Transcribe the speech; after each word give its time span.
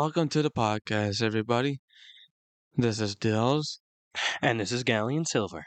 Welcome 0.00 0.30
to 0.30 0.40
the 0.40 0.50
podcast, 0.50 1.20
everybody. 1.22 1.80
This 2.74 3.00
is 3.00 3.14
Dills. 3.14 3.80
And 4.40 4.58
this 4.58 4.72
is 4.72 4.82
Galleon 4.82 5.26
Silver. 5.26 5.66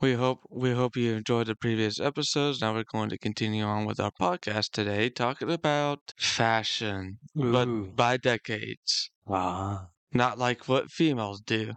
We 0.00 0.14
hope 0.14 0.40
we 0.50 0.72
hope 0.72 0.96
you 0.96 1.14
enjoyed 1.14 1.46
the 1.46 1.54
previous 1.54 2.00
episodes. 2.00 2.60
Now 2.60 2.74
we're 2.74 2.82
going 2.92 3.10
to 3.10 3.16
continue 3.16 3.62
on 3.62 3.84
with 3.86 4.00
our 4.00 4.10
podcast 4.20 4.70
today, 4.72 5.08
talking 5.08 5.52
about 5.52 6.00
fashion, 6.18 7.18
Ooh. 7.38 7.52
but 7.52 7.94
by 7.94 8.16
decades, 8.16 9.08
Ah. 9.28 9.86
not 10.12 10.36
like 10.40 10.66
what 10.66 10.90
females 10.90 11.40
do. 11.40 11.74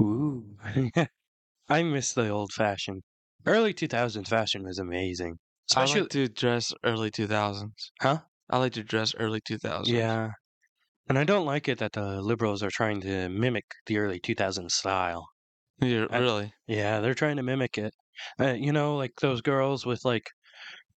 Ooh. 0.00 0.56
I 1.68 1.82
miss 1.84 2.12
the 2.14 2.30
old 2.30 2.52
fashioned. 2.52 3.04
Early 3.46 3.72
2000s 3.74 4.26
fashion 4.26 4.64
was 4.64 4.80
amazing. 4.80 5.38
I 5.76 5.84
like 5.84 6.08
to 6.08 6.26
dress 6.26 6.72
early 6.82 7.12
two 7.12 7.28
thousands. 7.28 7.92
huh? 8.00 8.18
I 8.50 8.58
like 8.58 8.72
to 8.72 8.82
dress 8.82 9.14
early 9.20 9.40
two 9.40 9.58
thousands. 9.58 9.90
Yeah. 9.96 10.30
And 11.08 11.18
I 11.18 11.24
don't 11.24 11.46
like 11.46 11.66
it 11.66 11.78
that 11.78 11.92
the 11.92 12.20
liberals 12.20 12.62
are 12.62 12.70
trying 12.70 13.00
to 13.02 13.30
mimic 13.30 13.64
the 13.86 13.96
early 13.96 14.20
2000s 14.20 14.74
style. 14.74 15.26
Yeah, 15.80 16.06
I- 16.10 16.18
really. 16.18 16.52
Yeah, 16.66 17.00
they're 17.00 17.14
trying 17.14 17.36
to 17.36 17.42
mimic 17.42 17.78
it. 17.78 17.94
Uh, 18.40 18.52
you 18.54 18.72
know, 18.72 18.96
like 18.96 19.12
those 19.20 19.40
girls 19.42 19.86
with 19.86 20.04
like, 20.04 20.30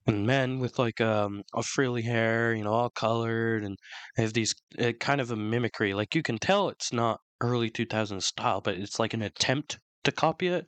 and 0.08 0.28
men 0.28 0.60
with 0.60 0.80
like 0.80 1.02
um 1.02 1.44
a 1.56 1.64
frilly 1.64 2.04
hair, 2.04 2.54
you 2.56 2.64
know, 2.64 2.74
all 2.74 2.90
colored, 2.92 3.64
and 3.66 3.78
they 4.18 4.24
have 4.24 4.34
these 4.34 4.56
uh, 4.80 4.94
kind 5.00 5.22
of 5.22 5.32
a 5.32 5.36
mimicry. 5.38 5.94
Like 5.96 6.16
you 6.16 6.24
can 6.24 6.38
tell 6.40 6.70
it's 6.70 6.94
not 6.94 7.22
early 7.42 7.70
2000s 7.72 8.26
style, 8.28 8.62
but 8.62 8.78
it's 8.78 9.00
like 9.00 9.14
an 9.16 9.22
attempt 9.24 9.80
to 10.06 10.12
copy 10.14 10.48
it. 10.48 10.68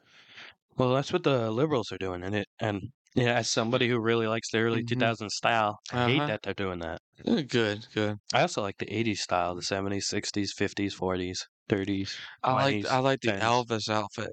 Well, 0.77 0.93
that's 0.93 1.13
what 1.13 1.23
the 1.23 1.51
liberals 1.51 1.91
are 1.91 1.97
doing, 1.99 2.23
and 2.23 2.35
it 2.35 2.47
and 2.59 2.91
yeah, 3.15 3.35
as 3.35 3.49
somebody 3.49 3.87
who 3.89 3.99
really 3.99 4.27
likes 4.27 4.51
the 4.51 4.59
early 4.59 4.83
Mhm. 4.83 4.83
2000s 4.83 5.35
style, 5.35 5.79
I 5.91 5.97
hate 5.99 6.25
Uh-huh. 6.25 6.27
that 6.27 6.41
they're 6.43 6.53
doing 6.53 6.79
that. 6.79 7.01
Eh, 7.25 7.43
Good, 7.43 7.87
good. 7.93 8.19
I 8.33 8.41
also 8.41 8.61
like 8.61 8.77
the 8.79 8.91
80s 8.93 9.21
style, 9.21 9.55
the 9.55 9.61
70s, 9.61 10.07
60s, 10.07 10.53
50s, 10.53 10.93
40s, 10.93 11.47
30s. 11.69 12.21
I 12.43 12.53
like 12.53 12.79
20s, 12.81 12.85
I 12.85 12.99
like 12.99 13.21
the 13.21 13.31
10s. 13.31 13.39
Elvis 13.39 13.89
outfit. 13.89 14.31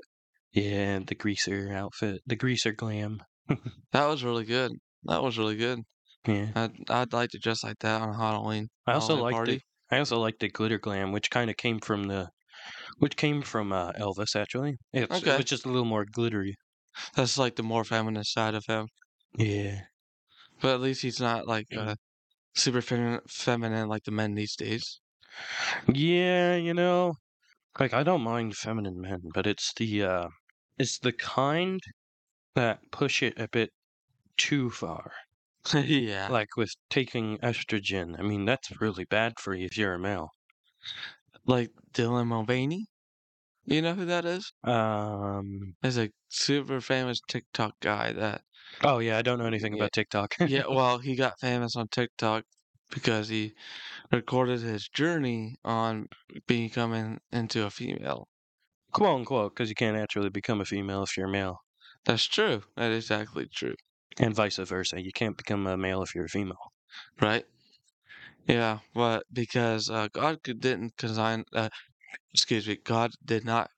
Yeah, 0.53 1.01
the 1.01 1.15
greaser 1.15 1.73
outfit, 1.73 2.23
the 2.27 2.37
greaser 2.37 2.73
glam. 2.73 3.23
That 3.91 4.07
was 4.07 4.23
really 4.23 4.45
good. 4.45 4.73
That 5.05 5.25
was 5.25 5.39
really 5.39 5.57
good. 5.57 5.81
Yeah. 6.27 6.53
I'd 6.55 6.91
I'd 6.91 7.13
like 7.13 7.31
to 7.31 7.39
dress 7.39 7.65
like 7.65 7.79
that 7.81 8.03
on 8.03 8.15
Halloween. 8.15 8.69
I 8.87 8.95
also 8.95 9.17
Halloween 9.17 9.19
like 9.19 9.37
party. 9.37 9.45
the 9.45 9.63
I 9.91 9.99
also 9.99 10.19
like 10.21 10.39
the 10.41 10.49
glitter 10.51 10.79
glam, 10.79 11.13
which 11.13 11.31
kind 11.31 11.51
of 11.51 11.57
came 11.57 11.81
from 11.81 12.09
the, 12.09 12.31
which 12.99 13.17
came 13.17 13.43
from 13.43 13.73
uh, 13.73 13.93
Elvis 13.93 14.37
actually. 14.37 14.79
It's, 14.93 15.23
Okay. 15.23 15.31
It 15.35 15.37
was 15.37 15.47
just 15.47 15.67
a 15.67 15.71
little 15.71 15.85
more 15.87 16.05
glittery. 16.07 16.57
That's 17.15 17.39
like 17.39 17.57
the 17.57 17.63
more 17.63 17.85
feminine 17.85 18.25
side 18.25 18.55
of 18.55 18.67
him. 18.67 18.89
Yeah. 19.37 19.83
But 20.61 20.75
at 20.75 20.81
least 20.81 21.03
he's 21.03 21.21
not 21.21 21.47
like 21.47 21.67
uh, 21.77 21.97
super 22.55 22.81
feminine, 22.81 23.21
feminine 23.29 23.89
like 23.89 24.05
the 24.05 24.11
men 24.11 24.35
these 24.35 24.57
days. 24.57 25.01
Yeah, 25.93 26.57
you 26.57 26.75
know, 26.75 27.15
like 27.79 27.93
I 27.93 28.03
don't 28.03 28.23
mind 28.23 28.57
feminine 28.57 29.01
men, 29.01 29.23
but 29.35 29.47
it's 29.47 29.73
the 29.75 30.03
uh, 30.03 30.29
it's 30.79 30.99
the 30.99 31.13
kind 31.13 31.81
that 32.55 32.81
push 32.91 33.23
it 33.23 33.39
a 33.39 33.49
bit 33.49 33.71
too 34.37 34.71
far. 34.71 35.13
yeah. 35.75 36.29
Like 36.29 36.57
with 36.57 36.75
taking 36.91 37.39
estrogen. 37.39 38.19
I 38.19 38.23
mean, 38.23 38.45
that's 38.45 38.81
really 38.81 39.05
bad 39.05 39.39
for 39.39 39.55
you 39.55 39.67
if 39.67 39.77
you're 39.77 39.95
a 39.95 39.99
male. 39.99 40.31
Like 41.47 41.71
Dylan 41.93 42.29
Mulvaney. 42.29 42.87
You 43.67 43.83
know 43.83 43.95
who 43.95 44.07
that 44.07 44.25
is? 44.25 44.53
Um. 44.65 45.77
He's 45.81 45.97
a 45.97 46.13
super 46.29 46.83
famous 46.83 47.19
TikTok 47.27 47.81
guy 47.81 48.13
that 48.13 48.45
Oh 48.83 49.01
yeah, 49.01 49.19
I 49.19 49.23
don't 49.23 49.39
know 49.39 49.45
anything 49.47 49.75
about 49.75 49.93
TikTok. 49.93 50.35
yeah, 50.43 50.67
well, 50.67 50.99
he 50.99 51.15
got 51.15 51.39
famous 51.41 51.77
on 51.77 51.89
TikTok 51.89 52.45
because 52.91 53.29
he 53.29 53.55
recorded 54.13 54.61
his 54.63 54.89
journey 54.89 55.57
on 55.65 56.09
becoming 56.47 57.21
into 57.33 57.67
a 57.67 57.71
female. 57.71 58.29
quote 58.93 59.21
unquote, 59.21 59.55
because 59.55 59.69
you 59.69 59.77
can't 59.77 59.97
actually 59.97 60.29
become 60.29 60.61
a 60.61 60.65
female 60.65 61.05
if 61.05 61.17
you're 61.17 61.29
male. 61.29 61.59
That's 62.07 62.25
true. 62.25 62.65
That 62.77 62.91
is 62.91 63.05
exactly 63.05 63.47
true. 63.49 63.75
and 64.19 64.35
vice 64.35 64.59
versa. 64.59 65.01
You 65.03 65.11
can't 65.11 65.39
become 65.39 65.67
a 65.67 65.77
male 65.79 66.03
if 66.03 66.15
you're 66.15 66.27
a 66.27 66.29
female. 66.29 66.73
Right? 67.21 67.47
Yeah, 68.49 68.81
but 68.95 69.25
because 69.33 69.89
uh, 69.91 70.09
God 70.09 70.43
could- 70.43 70.61
didn't 70.61 70.97
design, 70.97 71.45
uh, 71.53 71.69
excuse 72.33 72.67
me, 72.69 72.77
God 72.77 73.13
did 73.25 73.45
not 73.45 73.71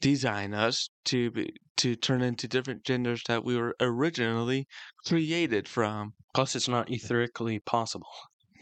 design 0.00 0.54
us 0.54 0.90
to 1.06 1.30
be 1.30 1.54
to 1.76 1.96
turn 1.96 2.22
into 2.22 2.48
different 2.48 2.84
genders 2.84 3.22
that 3.28 3.44
we 3.44 3.56
were 3.56 3.76
originally 3.80 4.66
created 5.04 5.68
from. 5.68 6.14
Plus, 6.34 6.56
it's 6.56 6.68
not 6.68 6.88
etherically 6.88 7.64
possible. 7.64 8.08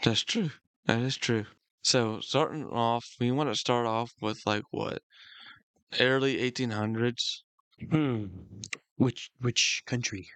That's 0.02 0.22
true. 0.22 0.50
That 0.86 1.00
is 1.00 1.16
true. 1.16 1.46
So 1.82 2.20
starting 2.20 2.64
off, 2.66 3.06
we 3.20 3.30
want 3.32 3.50
to 3.50 3.56
start 3.56 3.86
off 3.86 4.12
with 4.20 4.40
like 4.46 4.64
what 4.70 5.02
early 6.00 6.36
1800s 6.38 7.42
Hmm. 7.90 8.26
Which 8.96 9.30
which 9.38 9.82
country? 9.86 10.28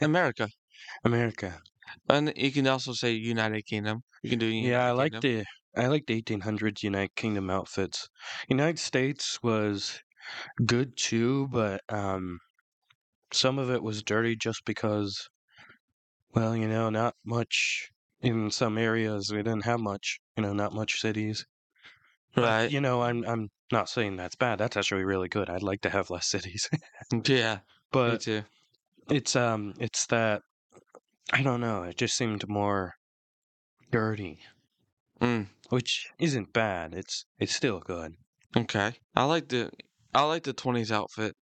America, 0.00 0.48
America. 1.04 1.60
and 2.08 2.32
you 2.36 2.50
can 2.52 2.66
also 2.66 2.92
say 2.92 3.12
United 3.12 3.62
Kingdom. 3.66 4.02
You 4.22 4.30
can 4.30 4.38
do 4.38 4.46
United 4.46 4.68
Yeah, 4.70 4.86
I 4.86 4.90
like 4.92 5.12
Kingdom. 5.12 5.20
the 5.20 5.44
I 5.76 5.86
liked 5.88 6.06
the 6.08 6.14
1800s 6.14 6.82
United 6.82 7.14
Kingdom 7.16 7.50
outfits. 7.50 8.08
United 8.48 8.78
States 8.78 9.42
was 9.42 10.02
good 10.66 10.96
too, 10.96 11.48
but 11.48 11.82
um, 11.90 12.40
some 13.32 13.58
of 13.58 13.70
it 13.70 13.82
was 13.82 14.02
dirty 14.02 14.36
just 14.36 14.64
because, 14.66 15.28
well, 16.30 16.56
you 16.56 16.68
know, 16.68 16.90
not 16.90 17.14
much 17.24 17.90
in 18.20 18.50
some 18.50 18.78
areas. 18.78 19.30
We 19.32 19.38
didn't 19.38 19.64
have 19.64 19.80
much, 19.80 20.18
you 20.36 20.42
know, 20.42 20.52
not 20.52 20.72
much 20.72 21.00
cities. 21.00 21.44
But, 22.34 22.56
right. 22.60 22.70
You 22.70 22.80
know, 22.80 23.02
I'm 23.02 23.24
I'm 23.26 23.48
not 23.72 23.88
saying 23.88 24.16
that's 24.16 24.36
bad. 24.36 24.58
That's 24.58 24.76
actually 24.76 25.04
really 25.04 25.28
good. 25.28 25.50
I'd 25.50 25.62
like 25.62 25.82
to 25.82 25.90
have 25.90 26.10
less 26.10 26.28
cities, 26.28 26.68
Yeah, 27.26 27.60
me 28.04 28.16
but 28.16 28.18
too. 28.18 28.44
it's 29.10 29.36
um, 29.36 29.74
it's 29.80 30.06
that 30.08 30.42
I 31.32 31.42
don't 31.42 31.60
know. 31.60 31.84
It 31.84 31.98
just 31.98 32.16
seemed 32.16 32.48
more 32.48 32.94
dirty, 33.90 34.40
Mm, 35.20 35.48
which 35.68 36.10
isn't 36.18 36.54
bad. 36.54 36.94
It's 36.94 37.26
it's 37.38 37.54
still 37.54 37.80
good. 37.80 38.16
okay. 38.56 38.94
I 39.14 39.24
like 39.24 39.48
the 39.48 39.70
I 40.14 40.24
like 40.24 40.44
the 40.44 40.52
20s 40.52 40.92
outfit. 40.92 41.34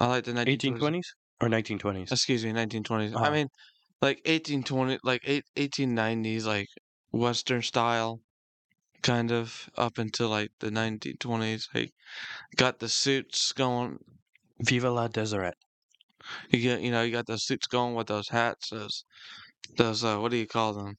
I 0.00 0.06
like 0.08 0.24
the 0.24 0.34
1920s. 0.34 0.74
1820s 0.74 1.14
or 1.40 1.48
1920s? 1.48 2.12
Excuse 2.12 2.44
me, 2.44 2.52
1920s. 2.52 3.14
I 3.22 3.30
Uh-huh. 3.30 3.30
mean, 3.30 3.48
like 4.02 4.20
1820, 4.26 4.98
like 5.04 5.22
eight, 5.24 5.44
1890s, 5.56 6.46
like 6.46 6.68
Western 7.12 7.62
style, 7.62 8.22
kind 9.02 9.32
of 9.32 9.70
up 9.76 9.98
until 9.98 10.30
like 10.30 10.50
the 10.60 10.70
1920s. 10.70 11.68
Like, 11.74 11.92
got 12.56 12.80
the 12.80 12.88
suits 12.90 13.52
going. 13.52 13.98
Viva 14.60 14.88
la 14.92 15.08
Deseret. 15.08 15.54
You 16.50 16.60
get, 16.60 16.82
you 16.82 16.90
know, 16.90 17.02
you 17.02 17.12
got 17.12 17.26
the 17.26 17.38
suits 17.38 17.66
going 17.66 17.94
with 17.94 18.08
those 18.08 18.28
hats. 18.28 18.68
Those, 18.70 19.04
those, 19.76 20.04
uh, 20.04 20.18
what 20.18 20.30
do 20.32 20.38
you 20.38 20.46
call 20.48 20.74
them? 20.74 20.96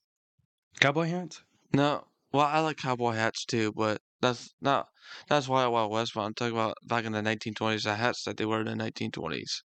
Cowboy 0.82 1.08
hats? 1.08 1.44
No, 1.74 2.08
well, 2.32 2.46
I 2.46 2.60
like 2.60 2.78
cowboy 2.78 3.14
hats 3.14 3.44
too, 3.44 3.72
but 3.74 4.04
that's 4.22 4.54
not. 4.62 4.90
That's 5.28 5.48
why 5.48 5.66
Wild 5.66 5.92
West. 5.92 6.14
But 6.14 6.22
I'm 6.22 6.36
talking 6.36 6.54
about 6.54 6.78
back 6.84 7.06
in 7.06 7.12
the 7.14 7.24
1920s, 7.24 7.86
the 7.86 7.96
hats 7.96 8.24
that 8.26 8.38
they 8.38 8.46
wore 8.46 8.60
in 8.60 8.68
the 8.68 8.76
1920s. 8.76 9.64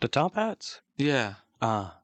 The 0.00 0.08
top 0.08 0.34
hats? 0.34 0.82
Yeah, 0.98 1.36
Ah, 1.62 2.02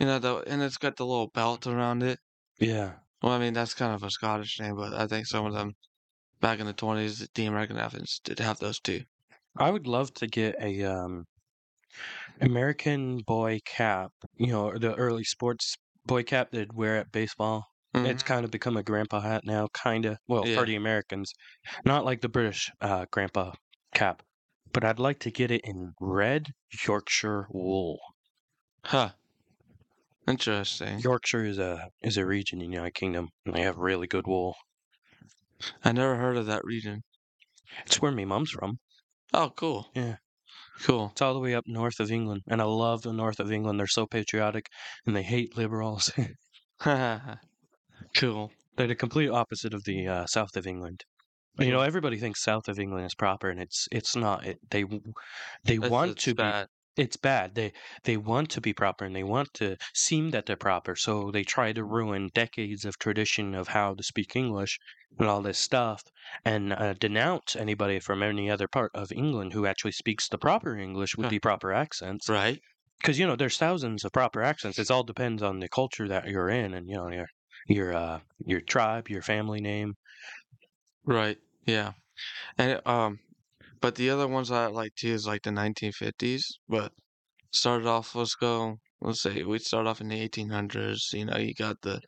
you 0.00 0.06
know, 0.06 0.18
the 0.18 0.38
and 0.48 0.62
it's 0.62 0.78
got 0.78 0.96
the 0.96 1.06
little 1.06 1.28
belt 1.28 1.66
around 1.66 2.02
it. 2.02 2.20
yeah. 2.58 2.98
Well, 3.20 3.32
I 3.34 3.38
mean, 3.38 3.52
that's 3.52 3.74
kind 3.74 3.94
of 3.94 4.02
a 4.02 4.10
Scottish 4.10 4.58
name, 4.58 4.74
but 4.76 4.94
I 4.94 5.06
think 5.06 5.26
some 5.26 5.44
of 5.44 5.52
them 5.52 5.74
back 6.40 6.60
in 6.60 6.66
the 6.66 6.74
20s, 6.74 7.28
the 7.34 7.46
American 7.46 7.78
athletes 7.78 8.20
did 8.20 8.40
have 8.40 8.58
those 8.60 8.80
too. 8.80 9.04
I 9.58 9.70
would 9.70 9.86
love 9.86 10.14
to 10.14 10.26
get 10.26 10.54
a 10.58 10.82
um 10.84 11.26
American 12.40 13.18
boy 13.18 13.60
cap. 13.66 14.12
You 14.38 14.46
know, 14.48 14.78
the 14.78 14.94
early 14.94 15.24
sports 15.24 15.76
boy 16.06 16.22
cap 16.22 16.50
they'd 16.50 16.72
wear 16.72 16.96
at 16.96 17.12
baseball. 17.12 17.66
It's 17.96 18.22
Mhm. 18.22 18.26
kind 18.26 18.44
of 18.44 18.50
become 18.50 18.76
a 18.76 18.82
grandpa 18.82 19.20
hat 19.20 19.42
now, 19.44 19.68
kind 19.72 20.04
of. 20.06 20.18
Well, 20.28 20.46
Yeah. 20.46 20.56
for 20.56 20.66
the 20.66 20.76
Americans, 20.76 21.32
not 21.84 22.04
like 22.04 22.20
the 22.20 22.28
British 22.28 22.70
uh, 22.80 23.06
grandpa 23.10 23.52
cap. 23.94 24.22
But 24.72 24.84
I'd 24.84 24.98
like 24.98 25.18
to 25.20 25.30
get 25.30 25.50
it 25.50 25.62
in 25.64 25.92
red 26.00 26.52
Yorkshire 26.86 27.46
wool. 27.50 27.98
Huh. 28.84 29.12
Interesting. 30.28 30.98
Yorkshire 30.98 31.44
is 31.44 31.58
a 31.58 31.88
is 32.02 32.16
a 32.16 32.26
region 32.26 32.60
in 32.60 32.70
the 32.70 32.74
United 32.76 32.94
Kingdom, 32.94 33.28
and 33.44 33.54
they 33.54 33.62
have 33.62 33.76
really 33.78 34.06
good 34.06 34.26
wool. 34.26 34.56
I 35.84 35.92
never 35.92 36.16
heard 36.16 36.36
of 36.36 36.46
that 36.46 36.64
region. 36.64 37.02
It's 37.86 38.00
where 38.02 38.12
my 38.12 38.24
mom's 38.24 38.50
from. 38.50 38.78
Oh, 39.32 39.50
cool. 39.56 39.90
Yeah. 39.94 40.16
Cool. 40.82 41.10
It's 41.12 41.22
all 41.22 41.34
the 41.34 41.40
way 41.40 41.54
up 41.54 41.64
north 41.66 42.00
of 42.00 42.10
England, 42.10 42.42
and 42.48 42.60
I 42.60 42.64
love 42.64 43.02
the 43.02 43.12
north 43.12 43.40
of 43.40 43.50
England. 43.52 43.78
They're 43.80 43.86
so 43.86 44.06
patriotic, 44.06 44.66
and 45.06 45.16
they 45.16 45.22
hate 45.22 45.56
liberals. 45.56 46.12
cool. 48.16 48.52
They're 48.76 48.86
the 48.86 48.94
complete 48.94 49.30
opposite 49.30 49.72
of 49.74 49.84
the 49.84 50.06
uh, 50.06 50.26
south 50.26 50.56
of 50.56 50.66
England. 50.66 51.04
You 51.58 51.70
know, 51.70 51.80
everybody 51.80 52.18
thinks 52.18 52.42
south 52.42 52.68
of 52.68 52.78
England 52.78 53.06
is 53.06 53.14
proper, 53.14 53.48
and 53.48 53.58
it's 53.60 53.88
it's 53.90 54.14
not. 54.14 54.44
It, 54.46 54.58
they 54.70 54.84
they 55.64 55.76
It's- 55.76 55.90
want 55.90 56.10
it's 56.12 56.24
to 56.24 56.30
be 56.34 56.42
bad. 56.42 56.66
it's 56.96 57.16
bad. 57.16 57.54
They 57.54 57.72
they 58.04 58.18
want 58.18 58.50
to 58.50 58.60
be 58.60 58.74
proper 58.74 59.06
and 59.06 59.16
they 59.16 59.22
want 59.24 59.48
to 59.54 59.76
seem 59.94 60.30
that 60.32 60.44
they're 60.44 60.56
proper, 60.70 60.94
so 60.96 61.30
they 61.30 61.44
try 61.44 61.72
to 61.72 61.82
ruin 61.82 62.28
decades 62.34 62.84
of 62.84 62.98
tradition 62.98 63.54
of 63.54 63.68
how 63.68 63.94
to 63.94 64.02
speak 64.02 64.36
English 64.36 64.78
and 65.18 65.28
all 65.28 65.40
this 65.40 65.56
stuff, 65.58 66.02
and 66.44 66.74
uh, 66.74 66.92
denounce 66.92 67.56
anybody 67.56 68.00
from 68.00 68.22
any 68.22 68.50
other 68.50 68.68
part 68.68 68.90
of 68.94 69.10
England 69.12 69.54
who 69.54 69.64
actually 69.64 69.92
speaks 69.92 70.28
the 70.28 70.36
proper 70.38 70.76
English 70.76 71.16
with 71.16 71.24
Huh. 71.26 71.30
the 71.30 71.38
proper 71.38 71.72
accents. 71.72 72.28
Right. 72.28 72.60
Because 73.00 73.18
you 73.18 73.26
know, 73.26 73.36
there's 73.36 73.56
thousands 73.56 74.04
of 74.04 74.12
proper 74.12 74.42
accents. 74.42 74.78
It 74.78 74.90
all 74.90 75.04
depends 75.04 75.42
on 75.42 75.60
the 75.60 75.68
culture 75.70 76.06
that 76.08 76.28
you're 76.28 76.50
in, 76.50 76.74
and 76.74 76.86
you 76.90 76.96
know 76.96 77.08
your 77.08 77.28
your 77.66 77.94
uh 77.94 78.20
your 78.44 78.60
tribe, 78.60 79.08
your 79.08 79.22
family 79.22 79.60
name. 79.60 79.94
Right. 81.04 81.38
Yeah. 81.66 81.92
And 82.58 82.80
um, 82.86 83.18
but 83.80 83.94
the 83.94 84.10
other 84.10 84.26
ones 84.28 84.50
I 84.50 84.66
like 84.66 84.94
too 84.94 85.08
is 85.12 85.26
like 85.26 85.42
the 85.42 85.50
1950s. 85.50 86.42
But 86.68 86.92
started 87.52 87.86
off, 87.86 88.14
let's 88.14 88.34
go. 88.34 88.78
Let's 89.00 89.20
say 89.20 89.42
we 89.42 89.58
start 89.58 89.86
off 89.86 90.00
in 90.00 90.08
the 90.08 90.28
1800s. 90.28 91.12
You 91.12 91.26
know, 91.26 91.36
you 91.36 91.54
got 91.54 91.80
the 91.82 92.00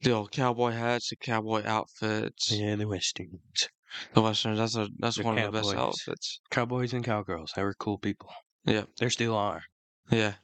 the 0.00 0.12
old 0.12 0.32
cowboy 0.32 0.72
hats, 0.72 1.10
the 1.10 1.16
cowboy 1.16 1.62
outfits, 1.64 2.50
Yeah, 2.50 2.74
the 2.76 2.88
westerns, 2.88 3.68
the 4.14 4.22
westerns. 4.22 4.58
That's 4.58 4.76
a 4.76 4.88
that's 4.98 5.18
one 5.18 5.38
of 5.38 5.44
the 5.52 5.58
best 5.58 5.72
cowboys. 5.74 5.94
outfits. 6.08 6.40
cowboys 6.50 6.92
and 6.92 7.04
cowgirls. 7.04 7.52
They 7.54 7.62
were 7.62 7.74
cool 7.74 7.98
people. 7.98 8.30
Yeah. 8.64 8.84
There 8.98 9.10
still 9.10 9.36
are. 9.36 9.62
Yeah. 10.10 10.34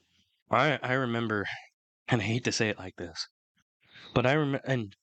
I 0.50 0.78
I 0.82 0.92
remember, 0.92 1.46
and 2.08 2.20
I 2.20 2.24
hate 2.24 2.44
to 2.44 2.52
say 2.52 2.68
it 2.68 2.78
like 2.78 2.96
this, 2.96 3.26
but 4.14 4.26
I 4.26 4.32
remember, 4.32 4.66
and 4.66 4.94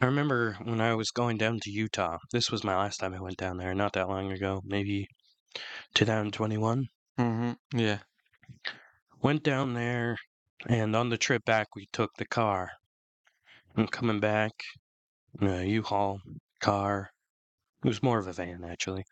I 0.00 0.06
remember 0.06 0.56
when 0.62 0.80
I 0.80 0.94
was 0.94 1.10
going 1.10 1.38
down 1.38 1.60
to 1.62 1.70
Utah. 1.70 2.18
This 2.32 2.50
was 2.50 2.64
my 2.64 2.76
last 2.76 2.98
time 2.98 3.14
I 3.14 3.20
went 3.20 3.36
down 3.36 3.56
there, 3.56 3.74
not 3.74 3.92
that 3.94 4.08
long 4.08 4.32
ago, 4.32 4.60
maybe 4.64 5.06
2021. 5.94 6.86
Mm-hmm. 7.18 7.78
Yeah. 7.78 7.98
Went 9.22 9.42
down 9.42 9.74
there, 9.74 10.16
and 10.66 10.94
on 10.94 11.08
the 11.08 11.18
trip 11.18 11.44
back, 11.44 11.68
we 11.74 11.88
took 11.92 12.10
the 12.18 12.26
car. 12.26 12.70
And 13.76 13.90
coming 13.90 14.20
back, 14.20 14.52
U-Haul 15.40 16.20
car. 16.60 17.10
It 17.84 17.88
was 17.88 18.02
more 18.02 18.18
of 18.18 18.26
a 18.26 18.32
van, 18.32 18.64
actually. 18.64 19.04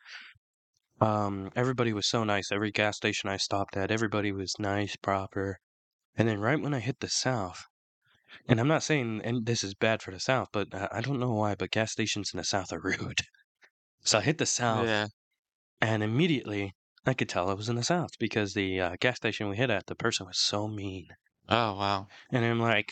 Um, 1.01 1.51
everybody 1.57 1.93
was 1.93 2.09
so 2.09 2.23
nice. 2.25 2.53
Every 2.53 2.71
gas 2.71 2.97
station 2.97 3.29
I 3.29 3.37
stopped 3.37 3.77
at, 3.77 3.91
everybody 3.91 4.31
was 4.31 4.55
nice, 4.59 4.95
proper. 4.97 5.59
And 6.17 6.29
then 6.29 6.41
right 6.41 6.61
when 6.61 6.75
I 6.75 6.81
hit 6.81 7.01
the 7.01 7.09
South, 7.09 7.65
and 8.49 8.61
I'm 8.61 8.69
not 8.69 8.83
saying 8.83 9.21
and 9.25 9.47
this 9.47 9.65
is 9.65 9.75
bad 9.75 10.03
for 10.03 10.11
the 10.11 10.21
South, 10.21 10.49
but 10.53 10.73
uh, 10.75 10.89
I 10.93 11.01
don't 11.01 11.21
know 11.21 11.33
why, 11.33 11.55
but 11.55 11.71
gas 11.71 11.93
stations 11.93 12.33
in 12.33 12.39
the 12.39 12.45
South 12.45 12.73
are 12.73 12.81
rude. 12.85 13.21
So 14.05 14.19
I 14.19 14.23
hit 14.23 14.39
the 14.39 14.47
South, 14.47 14.87
Yeah. 14.87 15.07
and 15.81 16.03
immediately 16.03 16.73
I 17.07 17.15
could 17.15 17.29
tell 17.29 17.51
I 17.51 17.55
was 17.55 17.69
in 17.69 17.77
the 17.77 17.85
South 17.85 18.11
because 18.19 18.55
the 18.55 18.81
uh, 18.81 18.97
gas 19.01 19.17
station 19.17 19.49
we 19.49 19.57
hit 19.57 19.71
at, 19.71 19.87
the 19.87 19.95
person 19.97 20.27
was 20.27 20.39
so 20.39 20.69
mean. 20.69 21.09
Oh 21.49 21.75
wow. 21.77 22.09
And 22.31 22.45
I'm 22.45 22.61
like, 22.61 22.91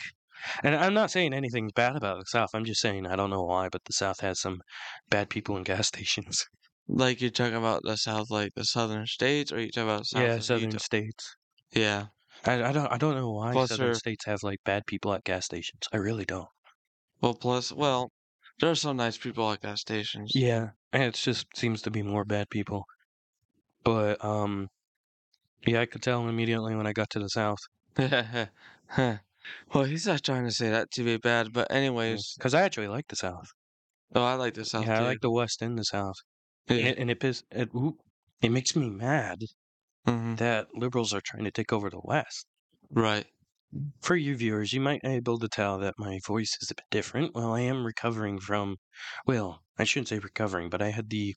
and 0.63 0.75
I'm 0.75 0.93
not 0.93 1.11
saying 1.11 1.33
anything 1.33 1.69
bad 1.75 1.95
about 1.95 2.19
the 2.19 2.25
South. 2.25 2.49
I'm 2.53 2.65
just 2.65 2.81
saying 2.81 3.05
I 3.07 3.15
don't 3.15 3.29
know 3.29 3.43
why, 3.43 3.69
but 3.69 3.83
the 3.85 3.93
South 3.93 4.19
has 4.21 4.39
some 4.39 4.61
bad 5.09 5.29
people 5.29 5.57
in 5.57 5.63
gas 5.63 5.87
stations. 5.93 6.45
Like 6.87 7.21
you're 7.21 7.31
talking 7.31 7.55
about 7.55 7.83
the 7.83 7.95
South, 7.97 8.29
like 8.29 8.53
the 8.55 8.65
southern 8.65 9.05
states, 9.07 9.51
or 9.51 9.59
you 9.59 9.71
talking 9.71 9.89
about 9.89 10.05
South 10.07 10.21
yeah, 10.21 10.35
of 10.37 10.43
southern 10.43 10.71
Utah? 10.71 10.77
states. 10.77 11.35
Yeah. 11.73 12.07
I, 12.45 12.63
I 12.63 12.71
don't 12.71 12.91
I 12.91 12.97
don't 12.97 13.15
know 13.15 13.31
why 13.31 13.53
Plus 13.53 13.69
southern 13.69 13.87
they're- 13.87 13.93
states 13.95 14.25
have 14.25 14.43
like 14.43 14.59
bad 14.65 14.85
people 14.87 15.13
at 15.13 15.23
gas 15.23 15.45
stations. 15.45 15.81
I 15.93 15.97
really 15.97 16.25
don't. 16.25 16.47
Well, 17.21 17.35
plus, 17.35 17.71
well, 17.71 18.11
there 18.59 18.71
are 18.71 18.75
some 18.75 18.97
nice 18.97 19.17
people 19.17 19.51
at 19.51 19.61
gas 19.61 19.81
stations. 19.81 20.31
Yeah, 20.35 20.69
and 20.91 21.03
it 21.03 21.13
just 21.15 21.45
seems 21.55 21.81
to 21.83 21.91
be 21.91 22.01
more 22.01 22.25
bad 22.25 22.49
people. 22.49 22.85
But 23.83 24.23
um, 24.25 24.69
yeah, 25.67 25.81
I 25.81 25.85
could 25.85 26.01
tell 26.01 26.27
immediately 26.27 26.75
when 26.75 26.87
I 26.87 26.93
got 26.93 27.09
to 27.11 27.19
the 27.19 27.29
South 27.29 27.59
well, 27.97 29.83
he's 29.85 30.07
not 30.07 30.23
trying 30.23 30.45
to 30.45 30.51
say 30.51 30.69
that 30.69 30.91
to 30.91 31.03
be 31.03 31.17
bad, 31.17 31.51
but 31.53 31.71
anyways, 31.71 32.33
because 32.37 32.53
I 32.53 32.61
actually 32.63 32.87
like 32.87 33.07
the 33.09 33.15
South. 33.15 33.47
oh, 34.15 34.23
I 34.23 34.35
like 34.35 34.53
the 34.53 34.65
South 34.65 34.85
yeah, 34.85 34.95
I 34.95 34.99
too. 34.99 35.05
like 35.05 35.21
the 35.21 35.31
West 35.31 35.61
and 35.61 35.77
the 35.77 35.83
South. 35.83 36.15
And 36.67 36.79
Yeah. 36.79 36.85
it, 36.87 36.97
and 36.99 37.11
it 37.11 37.19
piss 37.19 37.43
it 37.51 37.69
it 38.41 38.51
makes 38.51 38.75
me 38.75 38.89
mad 38.89 39.39
hmm 40.05 40.35
that 40.35 40.67
liberals 40.75 41.13
are 41.13 41.21
trying 41.21 41.43
to 41.43 41.51
take 41.51 41.73
over 41.73 41.89
the 41.89 42.01
West. 42.03 42.47
Right. 42.91 43.25
For 44.01 44.17
you 44.17 44.35
viewers, 44.35 44.73
you 44.73 44.81
might 44.81 45.01
be 45.01 45.07
able 45.07 45.39
to 45.39 45.47
tell 45.47 45.79
that 45.79 45.95
my 45.97 46.19
voice 46.27 46.57
is 46.61 46.69
a 46.69 46.75
bit 46.75 46.89
different. 46.89 47.33
Well, 47.33 47.53
I 47.53 47.61
am 47.61 47.85
recovering 47.85 48.37
from, 48.39 48.79
well, 49.25 49.63
I 49.77 49.85
shouldn't 49.85 50.09
say 50.09 50.19
recovering, 50.19 50.69
but 50.69 50.81
I 50.81 50.89
had 50.89 51.09
the 51.09 51.35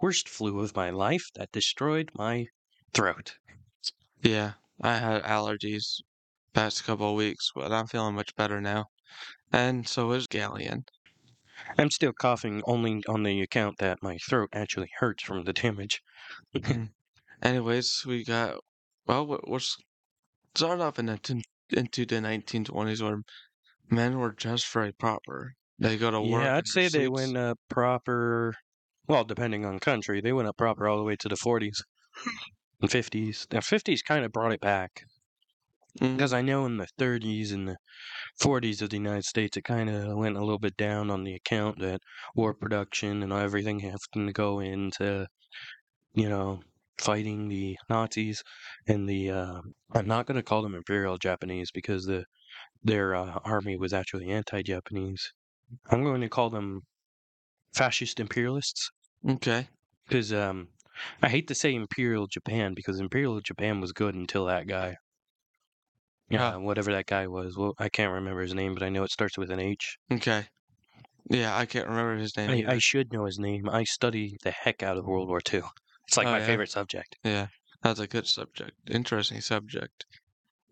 worst 0.00 0.28
flu 0.28 0.60
of 0.60 0.76
my 0.76 0.90
life 0.90 1.24
that 1.34 1.50
destroyed 1.50 2.12
my 2.14 2.46
throat. 2.94 3.38
Yeah. 4.22 4.54
I 4.80 4.96
had 4.98 5.22
allergies 5.22 6.00
past 6.54 6.84
couple 6.84 7.10
of 7.10 7.16
weeks, 7.16 7.50
but 7.54 7.72
I'm 7.72 7.86
feeling 7.86 8.14
much 8.14 8.34
better 8.36 8.60
now. 8.60 8.86
And 9.52 9.88
so 9.88 10.12
is 10.12 10.26
Galleon. 10.28 10.84
I'm 11.78 11.90
still 11.90 12.12
coughing 12.14 12.62
only 12.66 13.02
on 13.08 13.24
the 13.24 13.42
account 13.42 13.78
that 13.78 14.02
my 14.02 14.18
throat 14.18 14.50
actually 14.52 14.90
hurts 14.98 15.22
from 15.24 15.44
the 15.44 15.52
damage. 15.52 16.02
Anyways, 17.42 18.04
we 18.06 18.24
got 18.24 18.60
well, 19.04 19.26
we- 19.26 19.38
we're 19.46 19.56
s- 19.58 19.76
started 20.54 20.82
off 20.82 20.98
in 20.98 21.06
the 21.06 21.18
tin- 21.18 21.42
into 21.70 22.06
the 22.06 22.20
1920s 22.20 23.02
where 23.02 23.22
men 23.90 24.18
were 24.18 24.32
dressed 24.32 24.72
very 24.72 24.92
proper. 24.92 25.54
They 25.78 25.98
go 25.98 26.10
to 26.10 26.22
work. 26.22 26.42
Yeah, 26.44 26.56
in 26.56 26.56
I'd 26.56 26.66
their 26.66 26.72
say 26.72 26.88
they 26.88 27.08
suits. 27.08 27.10
went 27.10 27.36
up 27.36 27.58
proper, 27.68 28.54
well, 29.08 29.24
depending 29.24 29.64
on 29.66 29.78
country, 29.80 30.20
they 30.22 30.32
went 30.32 30.48
up 30.48 30.56
proper 30.56 30.88
all 30.88 30.96
the 30.98 31.04
way 31.04 31.16
to 31.16 31.28
the 31.28 31.36
40s 31.36 31.82
and 32.80 32.90
50s. 32.90 33.46
Now, 33.52 33.60
50s 33.60 34.02
kind 34.02 34.24
of 34.24 34.32
brought 34.32 34.52
it 34.52 34.60
back. 34.60 35.04
Mm, 36.00 36.16
Because 36.16 36.32
I 36.32 36.42
know 36.42 36.66
in 36.66 36.76
the 36.78 36.86
30s 36.98 37.52
and 37.52 37.68
the 37.68 37.76
40s 38.40 38.82
of 38.82 38.90
the 38.90 38.96
United 38.96 39.24
States, 39.24 39.56
it 39.56 39.64
kind 39.64 39.90
of 39.90 40.16
went 40.16 40.36
a 40.36 40.40
little 40.40 40.58
bit 40.58 40.76
down 40.76 41.10
on 41.10 41.24
the 41.24 41.34
account 41.34 41.78
that 41.80 42.00
war 42.34 42.54
production 42.54 43.22
and 43.22 43.32
everything 43.32 43.80
having 43.80 44.26
to 44.26 44.32
go 44.32 44.60
into, 44.60 45.28
you 46.14 46.28
know, 46.28 46.62
fighting 47.02 47.48
the 47.48 47.76
Nazis 47.88 48.42
and 48.86 49.08
the. 49.08 49.30
Uh, 49.30 49.60
I'm 49.94 50.06
not 50.06 50.26
going 50.26 50.36
to 50.36 50.42
call 50.42 50.62
them 50.62 50.74
Imperial 50.74 51.18
Japanese 51.18 51.70
because 51.72 52.04
the 52.06 52.24
their 52.82 53.14
uh, 53.14 53.38
army 53.44 53.76
was 53.76 53.92
actually 53.92 54.30
anti-Japanese. 54.30 55.32
I'm 55.90 56.04
going 56.04 56.20
to 56.20 56.28
call 56.28 56.50
them 56.50 56.80
fascist 57.74 58.20
imperialists 58.20 58.90
Okay. 59.28 59.68
because 60.06 60.32
um, 60.32 60.68
I 61.22 61.28
hate 61.28 61.48
to 61.48 61.54
say 61.54 61.74
Imperial 61.74 62.26
Japan 62.26 62.74
because 62.74 63.00
Imperial 63.00 63.40
Japan 63.40 63.80
was 63.80 63.92
good 63.92 64.14
until 64.14 64.46
that 64.46 64.66
guy. 64.66 64.96
Yeah, 66.28 66.52
Huh. 66.52 66.60
whatever 66.60 66.92
that 66.92 67.06
guy 67.06 67.26
was. 67.26 67.56
Well, 67.56 67.74
I 67.78 67.88
can't 67.88 68.12
remember 68.12 68.40
his 68.42 68.54
name, 68.54 68.74
but 68.74 68.82
I 68.82 68.88
know 68.88 69.02
it 69.04 69.10
starts 69.10 69.36
with 69.38 69.50
an 69.50 69.60
H. 69.60 69.96
Okay. 70.10 70.46
Yeah, 71.30 71.56
I 71.56 71.66
can't 71.66 71.88
remember 71.88 72.16
his 72.16 72.36
name 72.36 72.50
I. 72.68 72.72
I 72.74 72.78
should 72.78 73.12
know 73.12 73.24
his 73.26 73.38
name. 73.38 73.68
I 73.68 73.84
study 73.84 74.36
the 74.42 74.50
heck 74.50 74.82
out 74.82 74.96
of 74.98 75.06
World 75.06 75.28
War 75.28 75.40
II. 75.52 75.62
It's 76.06 76.16
like 76.16 76.26
Oh, 76.26 76.30
my 76.30 76.38
yeah? 76.38 76.46
favorite 76.46 76.70
subject. 76.70 77.16
Yeah, 77.24 77.48
that's 77.82 77.98
a 78.00 78.06
good 78.06 78.26
subject. 78.26 78.76
Interesting 78.90 79.40
subject. 79.40 80.06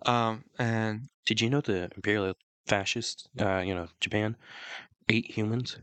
Um, 0.06 0.44
and 0.58 1.08
Did 1.24 1.40
you 1.40 1.48
know 1.48 1.62
the 1.62 1.90
Imperial 1.96 2.34
fascists, 2.66 3.26
uh, 3.40 3.60
you 3.60 3.74
know, 3.74 3.88
Japan, 4.00 4.36
ate 5.08 5.32
humans? 5.36 5.78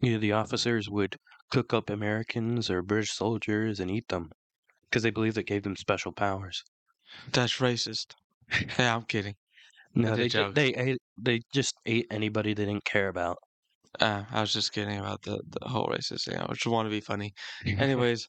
You 0.00 0.12
know, 0.12 0.18
the 0.18 0.32
officers 0.32 0.88
would 0.88 1.18
cook 1.50 1.74
up 1.74 1.90
Americans 1.90 2.70
or 2.70 2.82
British 2.82 3.12
soldiers 3.12 3.78
and 3.78 3.90
eat 3.90 4.08
them 4.08 4.32
because 4.84 5.02
they 5.04 5.10
believed 5.10 5.38
it 5.38 5.44
gave 5.44 5.64
them 5.64 5.76
special 5.76 6.12
powers. 6.12 6.64
that's 7.32 7.58
racist. 7.58 8.14
Yeah, 8.78 8.94
I'm 8.96 9.04
kidding. 9.04 9.36
No, 9.94 10.12
they 10.12 10.28
ju- 10.28 10.46
they 10.52 10.74
ate, 10.74 10.98
they 11.18 11.40
just 11.54 11.74
ate 11.86 12.06
anybody 12.10 12.54
they 12.54 12.64
didn't 12.66 12.84
care 12.84 13.08
about. 13.08 13.38
Uh, 14.00 14.24
I 14.30 14.40
was 14.42 14.52
just 14.52 14.72
kidding 14.72 14.98
about 14.98 15.22
the, 15.22 15.42
the 15.46 15.68
whole 15.68 15.86
racist 15.88 16.26
thing. 16.26 16.38
I 16.38 16.46
just 16.54 16.66
want 16.66 16.86
to 16.86 16.90
be 16.90 17.00
funny. 17.00 17.32
Anyways. 17.78 18.28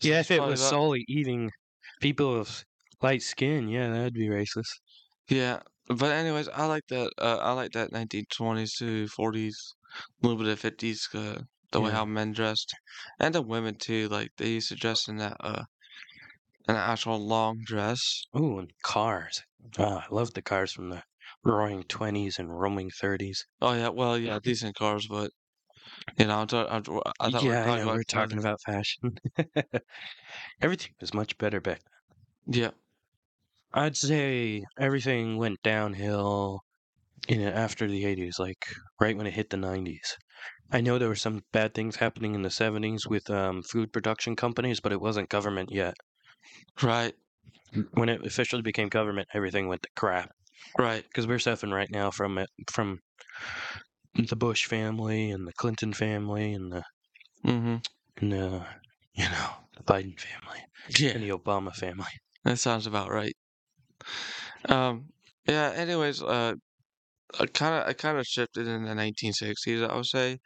Yeah, 0.00 0.20
if 0.20 0.30
it 0.30 0.42
was 0.44 0.60
about- 0.60 0.70
solely 0.70 1.04
eating 1.08 1.50
people 2.00 2.38
of 2.40 2.64
light 3.02 3.22
skin, 3.22 3.68
yeah, 3.68 3.88
that'd 3.92 4.14
be 4.14 4.28
racist. 4.28 4.80
Yeah, 5.28 5.62
but 5.88 6.12
anyways, 6.12 6.48
I 6.48 6.66
like 6.66 6.86
that. 6.88 7.12
Uh, 7.18 7.38
I 7.38 7.52
like 7.52 7.72
that 7.72 7.92
1920s 7.92 8.74
to 8.78 9.08
40s, 9.08 9.74
a 10.22 10.26
little 10.26 10.42
bit 10.42 10.52
of 10.52 10.58
50s. 10.60 11.08
Uh, 11.14 11.42
the 11.72 11.80
way 11.80 11.90
how 11.92 12.04
men 12.04 12.32
dressed, 12.32 12.74
and 13.20 13.34
the 13.34 13.42
women 13.42 13.76
too. 13.76 14.08
Like 14.08 14.30
they 14.36 14.50
used 14.50 14.68
to 14.70 14.76
dress 14.76 15.08
in 15.08 15.16
that 15.18 15.36
uh, 15.40 15.64
an 16.68 16.76
actual 16.76 17.18
long 17.18 17.58
dress. 17.64 18.22
Ooh, 18.38 18.58
and 18.60 18.72
cars. 18.84 19.42
Ah, 19.78 20.06
I 20.08 20.14
love 20.14 20.34
the 20.34 20.42
cars 20.42 20.72
from 20.72 20.90
the 20.90 21.02
roaring 21.42 21.82
20s 21.82 22.38
and 22.38 22.56
roaming 22.56 22.90
30s. 22.90 23.44
Oh 23.60 23.72
yeah, 23.72 23.88
well 23.88 24.16
yeah, 24.16 24.38
decent 24.40 24.76
cars, 24.76 25.08
but 25.08 25.32
you 26.18 26.26
know, 26.26 26.38
I'm 26.38 26.46
ta- 26.46 26.66
I'm, 26.70 26.82
I 27.20 27.30
thought 27.30 27.44
we 27.44 27.52
were 27.52 27.56
yeah, 27.56 27.64
I 27.70 27.76
talking 27.76 27.84
know, 27.84 27.90
about 27.90 27.94
we're 27.94 28.02
talking 28.04 28.38
about 28.38 28.60
fashion. 28.62 29.16
Everything 30.60 30.92
was 31.00 31.14
much 31.14 31.38
better 31.38 31.60
back 31.62 31.80
then. 32.46 32.54
Yeah, 32.62 32.70
I'd 33.72 33.96
say 33.96 34.64
everything 34.76 35.36
went 35.36 35.62
downhill 35.62 36.64
in 37.28 37.42
after 37.42 37.88
the 37.88 38.04
80s, 38.04 38.38
like 38.38 38.66
right 39.00 39.16
when 39.16 39.26
it 39.26 39.34
hit 39.34 39.50
the 39.50 39.56
90s. 39.58 40.16
I 40.72 40.80
know 40.80 40.98
there 40.98 41.08
were 41.08 41.16
some 41.16 41.44
bad 41.52 41.74
things 41.74 41.96
happening 41.96 42.34
in 42.34 42.42
the 42.42 42.50
70s 42.50 43.06
with 43.06 43.30
um, 43.30 43.62
food 43.62 43.92
production 43.92 44.36
companies, 44.36 44.80
but 44.80 44.92
it 44.92 45.00
wasn't 45.00 45.28
government 45.30 45.70
yet. 45.72 45.94
right. 46.82 47.14
when 47.94 48.08
it 48.08 48.24
officially 48.26 48.62
became 48.62 48.88
government, 48.88 49.28
everything 49.34 49.68
went 49.68 49.82
to 49.82 49.88
crap. 49.96 50.30
Right. 50.78 51.04
Because 51.04 51.26
we're 51.26 51.38
suffering 51.38 51.72
right 51.72 51.90
now 51.90 52.10
from 52.10 52.38
it, 52.38 52.48
from 52.70 53.00
the 54.16 54.36
Bush 54.36 54.66
family 54.66 55.30
and 55.30 55.46
the 55.46 55.52
Clinton 55.52 55.92
family 55.92 56.52
and 56.52 56.72
the 56.72 56.84
Mm-hmm. 57.44 57.76
and 58.18 58.32
the 58.32 58.66
you 59.14 59.24
know 59.30 59.54
the 59.76 59.82
Biden 59.82 60.18
family 60.20 60.60
Yeah. 60.98 61.12
and 61.14 61.22
the 61.22 61.30
Obama 61.30 61.74
family. 61.74 62.12
That 62.44 62.58
sounds 62.58 62.86
about 62.86 63.10
right. 63.10 63.34
Um, 64.68 65.10
yeah, 65.46 65.72
anyways, 65.74 66.22
uh, 66.22 66.54
I 67.40 67.46
kind 67.46 67.74
of 67.76 67.88
I 67.88 67.94
kind 67.94 68.18
of 68.18 68.26
shifted 68.26 68.66
in 68.68 68.84
the 68.84 68.94
1960s, 68.94 69.82
I 69.82 69.94
would 69.96 70.06
say. 70.06 70.38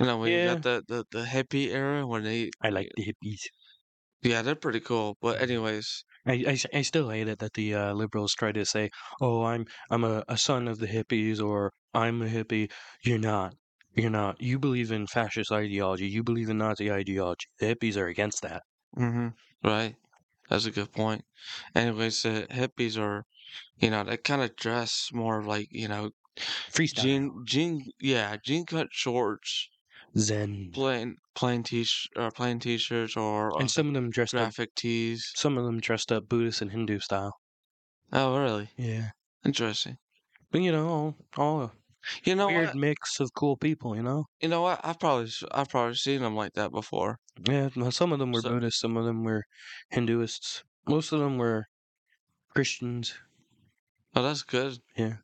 You 0.00 0.06
know, 0.06 0.18
when 0.18 0.32
you 0.32 0.42
got 0.44 0.62
the, 0.62 0.82
the, 0.88 1.04
the 1.12 1.24
hippie 1.24 1.68
era, 1.68 2.06
when 2.06 2.24
they, 2.24 2.50
I 2.60 2.70
like 2.70 2.90
the 2.96 3.04
hippies. 3.04 3.40
yeah, 4.22 4.42
they're 4.42 4.54
pretty 4.54 4.80
cool. 4.80 5.16
But 5.20 5.40
anyways, 5.40 6.04
I, 6.26 6.32
I, 6.46 6.52
s- 6.52 6.66
I 6.74 6.82
still 6.82 7.10
hate 7.10 7.28
it 7.28 7.38
that 7.38 7.54
the 7.54 7.74
uh, 7.74 7.92
liberals 7.94 8.34
try 8.34 8.52
to 8.52 8.64
say, 8.66 8.90
"Oh, 9.20 9.44
I'm 9.44 9.66
I'm 9.90 10.04
a, 10.04 10.24
a 10.28 10.36
son 10.36 10.68
of 10.68 10.78
the 10.78 10.86
hippies," 10.88 11.40
or 11.40 11.72
"I'm 11.94 12.20
a 12.22 12.26
hippie." 12.28 12.70
You're 13.02 13.18
not. 13.18 13.54
You're 13.94 14.10
not. 14.10 14.40
You 14.40 14.58
believe 14.58 14.92
in 14.92 15.06
fascist 15.06 15.50
ideology. 15.52 16.08
You 16.08 16.22
believe 16.22 16.48
in 16.50 16.58
Nazi 16.58 16.90
ideology. 16.92 17.46
The 17.58 17.74
hippies 17.74 17.96
are 17.96 18.08
against 18.08 18.42
that. 18.42 18.62
mm-hmm, 18.96 19.28
right, 19.68 19.96
that's 20.48 20.66
a 20.66 20.70
good 20.70 20.92
point. 20.92 21.24
Anyways, 21.74 22.22
the 22.22 22.46
hippies 22.50 22.98
are, 23.00 23.24
you 23.78 23.90
know, 23.90 24.04
they 24.04 24.16
kind 24.18 24.42
of 24.42 24.56
dress 24.56 25.10
more 25.12 25.42
like, 25.44 25.68
you 25.70 25.88
know, 25.88 26.12
Freestyle. 26.68 27.10
jean, 27.10 27.44
jean, 27.46 27.84
yeah, 28.00 28.36
jean 28.44 28.66
cut 28.66 28.88
shorts, 28.92 29.68
Zen. 30.16 30.70
plain, 30.72 31.16
plain 31.34 31.62
t, 31.62 31.86
or 32.16 32.30
plain 32.30 32.58
t-shirts, 32.58 33.16
or 33.16 33.54
uh, 33.54 33.58
And 33.58 33.70
some 33.70 33.88
of 33.88 33.94
them 33.94 34.10
dressed 34.10 34.34
up. 34.34 34.40
graphic 34.40 34.74
tees. 34.74 35.30
Some 35.34 35.58
of 35.58 35.64
them 35.64 35.80
dressed 35.80 36.10
up 36.12 36.28
Buddhist 36.28 36.62
and 36.62 36.70
Hindu 36.70 37.00
style. 37.00 37.34
Oh, 38.12 38.38
really? 38.38 38.70
Yeah. 38.76 39.10
Interesting. 39.44 39.96
But 40.50 40.62
you 40.62 40.72
know, 40.72 40.88
all, 40.88 41.16
all 41.36 41.62
a 41.62 41.72
You 42.24 42.34
know 42.34 42.46
weird 42.46 42.68
what? 42.68 42.76
mix 42.76 43.20
of 43.20 43.30
cool 43.34 43.56
people. 43.56 43.94
You 43.96 44.02
know. 44.02 44.24
You 44.40 44.48
know 44.48 44.62
what? 44.62 44.80
I've 44.84 44.98
probably 44.98 45.28
I've 45.52 45.68
probably 45.68 45.94
seen 45.96 46.22
them 46.22 46.34
like 46.36 46.52
that 46.54 46.70
before. 46.70 47.18
Yeah. 47.48 47.68
Some 47.90 48.12
of 48.12 48.18
them 48.18 48.32
were 48.32 48.40
So, 48.40 48.50
Buddhists. 48.50 48.80
Some 48.80 48.96
of 48.96 49.04
them 49.04 49.24
were 49.24 49.44
Hinduists. 49.90 50.62
Most 50.88 51.12
of 51.12 51.18
them 51.20 51.36
were 51.36 51.66
Christians. 52.54 53.14
oh, 54.14 54.22
that's 54.22 54.42
good. 54.42 54.78
Yeah. 54.96 55.16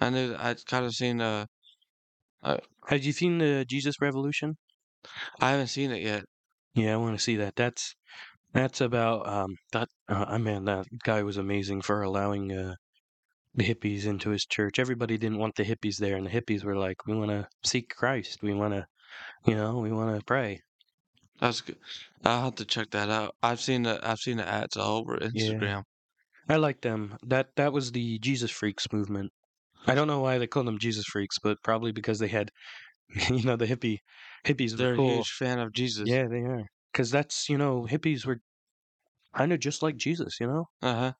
I 0.00 0.10
knew 0.10 0.34
I'd 0.38 0.64
kind 0.66 0.84
of 0.84 0.92
seen 0.94 1.20
uh, 1.20 1.46
uh, 2.42 2.58
Have 2.88 3.04
you 3.04 3.12
seen 3.12 3.38
the 3.38 3.64
Jesus 3.64 4.00
Revolution? 4.00 4.56
I 5.40 5.50
haven't 5.50 5.66
seen 5.66 5.90
it 5.90 6.00
yet. 6.02 6.26
Yeah, 6.74 6.94
I 6.94 6.96
want 6.96 7.14
to 7.18 7.22
see 7.22 7.36
that. 7.36 7.56
That's 7.56 7.94
that's 8.52 8.80
about 8.80 9.26
um 9.28 9.56
that 9.72 9.88
uh, 10.08 10.26
I 10.28 10.38
mean 10.38 10.64
that 10.66 10.86
guy 11.04 11.22
was 11.24 11.36
amazing 11.38 11.82
for 11.82 12.02
allowing 12.02 12.52
uh 12.52 12.76
the 13.54 13.64
hippies 13.64 14.06
into 14.06 14.30
his 14.30 14.46
church. 14.46 14.78
Everybody 14.78 15.18
didn't 15.18 15.38
want 15.38 15.56
the 15.56 15.64
hippies 15.64 15.98
there, 15.98 16.16
and 16.16 16.26
the 16.26 16.30
hippies 16.30 16.64
were 16.64 16.76
like, 16.76 17.06
"We 17.06 17.16
want 17.16 17.30
to 17.32 17.48
seek 17.64 17.94
Christ. 17.96 18.42
We 18.42 18.54
want 18.54 18.74
to, 18.74 18.86
you 19.46 19.56
know, 19.56 19.78
we 19.78 19.92
want 19.92 20.18
to 20.18 20.24
pray." 20.24 20.60
That's 21.40 21.60
good. 21.62 21.78
I'll 22.24 22.42
have 22.44 22.54
to 22.56 22.64
check 22.64 22.90
that 22.90 23.10
out. 23.10 23.34
I've 23.42 23.60
seen 23.60 23.82
the 23.82 23.98
I've 24.08 24.20
seen 24.20 24.36
the 24.36 24.46
ads 24.46 24.76
all 24.76 24.98
over 24.98 25.16
Yeah, 25.32 25.60
Instagram. 25.60 25.82
I 26.48 26.56
like 26.56 26.82
them. 26.82 27.18
That 27.22 27.56
that 27.56 27.72
was 27.72 27.92
the 27.92 28.18
Jesus 28.20 28.50
freaks 28.50 28.92
movement. 28.92 29.32
I 29.86 29.94
don't 29.94 30.06
know 30.06 30.20
why 30.20 30.38
they 30.38 30.46
called 30.46 30.66
them 30.66 30.78
Jesus 30.78 31.04
freaks, 31.06 31.38
but 31.38 31.58
probably 31.64 31.92
because 31.92 32.18
they 32.20 32.28
had, 32.28 32.50
you 33.30 33.44
know, 33.44 33.56
the 33.56 33.66
hippie 33.66 33.98
hippies 34.46 34.76
They're 34.76 34.94
a 34.94 34.98
cool. 34.98 35.00
huge 35.00 35.28
fan 35.32 35.58
of 35.58 35.72
Jesus. 35.74 36.08
Yeah, 36.08 36.28
they 36.28 36.42
are. 36.42 36.66
Because 36.92 37.10
that's 37.10 37.48
you 37.48 37.58
know, 37.58 37.84
hippies 37.86 38.26
were 38.26 38.40
kind 39.36 39.52
of 39.52 39.60
just 39.60 39.82
like 39.82 39.96
Jesus. 39.96 40.38
You 40.40 40.48
know, 40.48 40.66
Uh-huh. 40.82 41.12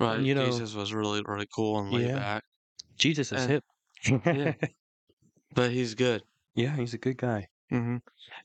and 0.00 0.24
Right. 0.24 0.26
you 0.26 0.34
know, 0.34 0.64
Jesus 0.64 0.74
was 0.74 0.92
really 0.92 1.22
really 1.24 1.46
cool 1.54 1.78
and 1.78 1.90
laid 1.92 2.10
yeah, 2.10 2.12
back. 2.12 2.42
Jesus 2.98 3.32
is 3.32 3.44
And 3.44 3.46
hip. 3.46 3.64
yeah, 4.30 4.54
but 5.54 5.70
he's 5.70 5.94
good. 5.94 6.24
Yeah, 6.54 6.76
he's 6.76 6.94
a 6.94 6.98
good 6.98 7.16
guy. 7.16 7.48
hmm 7.70 7.96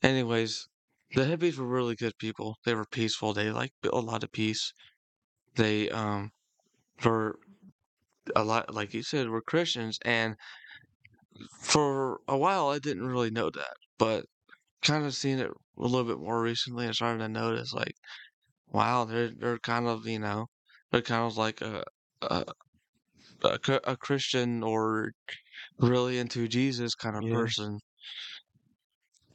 Anyways, 0.02 0.68
the 1.14 1.22
hippies 1.26 1.58
were 1.58 1.68
really 1.68 1.96
good 1.96 2.18
people. 2.18 2.58
They 2.66 2.74
were 2.76 2.86
peaceful. 2.86 3.34
They 3.34 3.52
like 3.52 3.72
built 3.82 3.96
a 3.96 4.00
lot 4.00 4.24
of 4.24 4.32
peace. 4.32 4.72
They 5.56 5.90
um 5.92 6.32
were 7.06 7.40
a 8.36 8.44
lot 8.44 8.74
like 8.74 8.94
you 8.94 9.04
said 9.04 9.30
were 9.30 9.42
Christians 9.42 10.00
and 10.06 10.36
for 11.62 12.22
a 12.28 12.38
while 12.38 12.70
I 12.70 12.80
didn't 12.80 13.06
really 13.08 13.32
know 13.32 13.50
that, 13.50 13.76
but 13.98 14.26
kind 14.84 15.06
of 15.06 15.16
seen 15.16 15.40
it 15.40 15.52
a 15.52 15.56
little 15.82 16.06
bit 16.06 16.20
more 16.20 16.42
recently 16.42 16.86
and 16.86 16.96
starting 16.96 17.20
to 17.22 17.30
notice 17.30 17.74
like 17.74 17.96
wow, 18.70 19.06
they're 19.06 19.32
they're 19.36 19.60
kind 19.60 19.88
of, 19.88 20.08
you 20.08 20.20
know, 20.20 20.48
they're 20.92 21.02
kind 21.04 21.24
of 21.26 21.38
like 21.38 21.62
a 21.62 21.84
a 22.24 22.46
a, 23.44 23.60
a 23.86 23.98
Christian 23.98 24.64
or 24.64 25.12
really 25.80 26.20
into 26.20 26.48
Jesus 26.50 26.96
kind 26.96 27.16
of 27.18 27.26
Yeah. 27.26 27.30
person. 27.30 27.80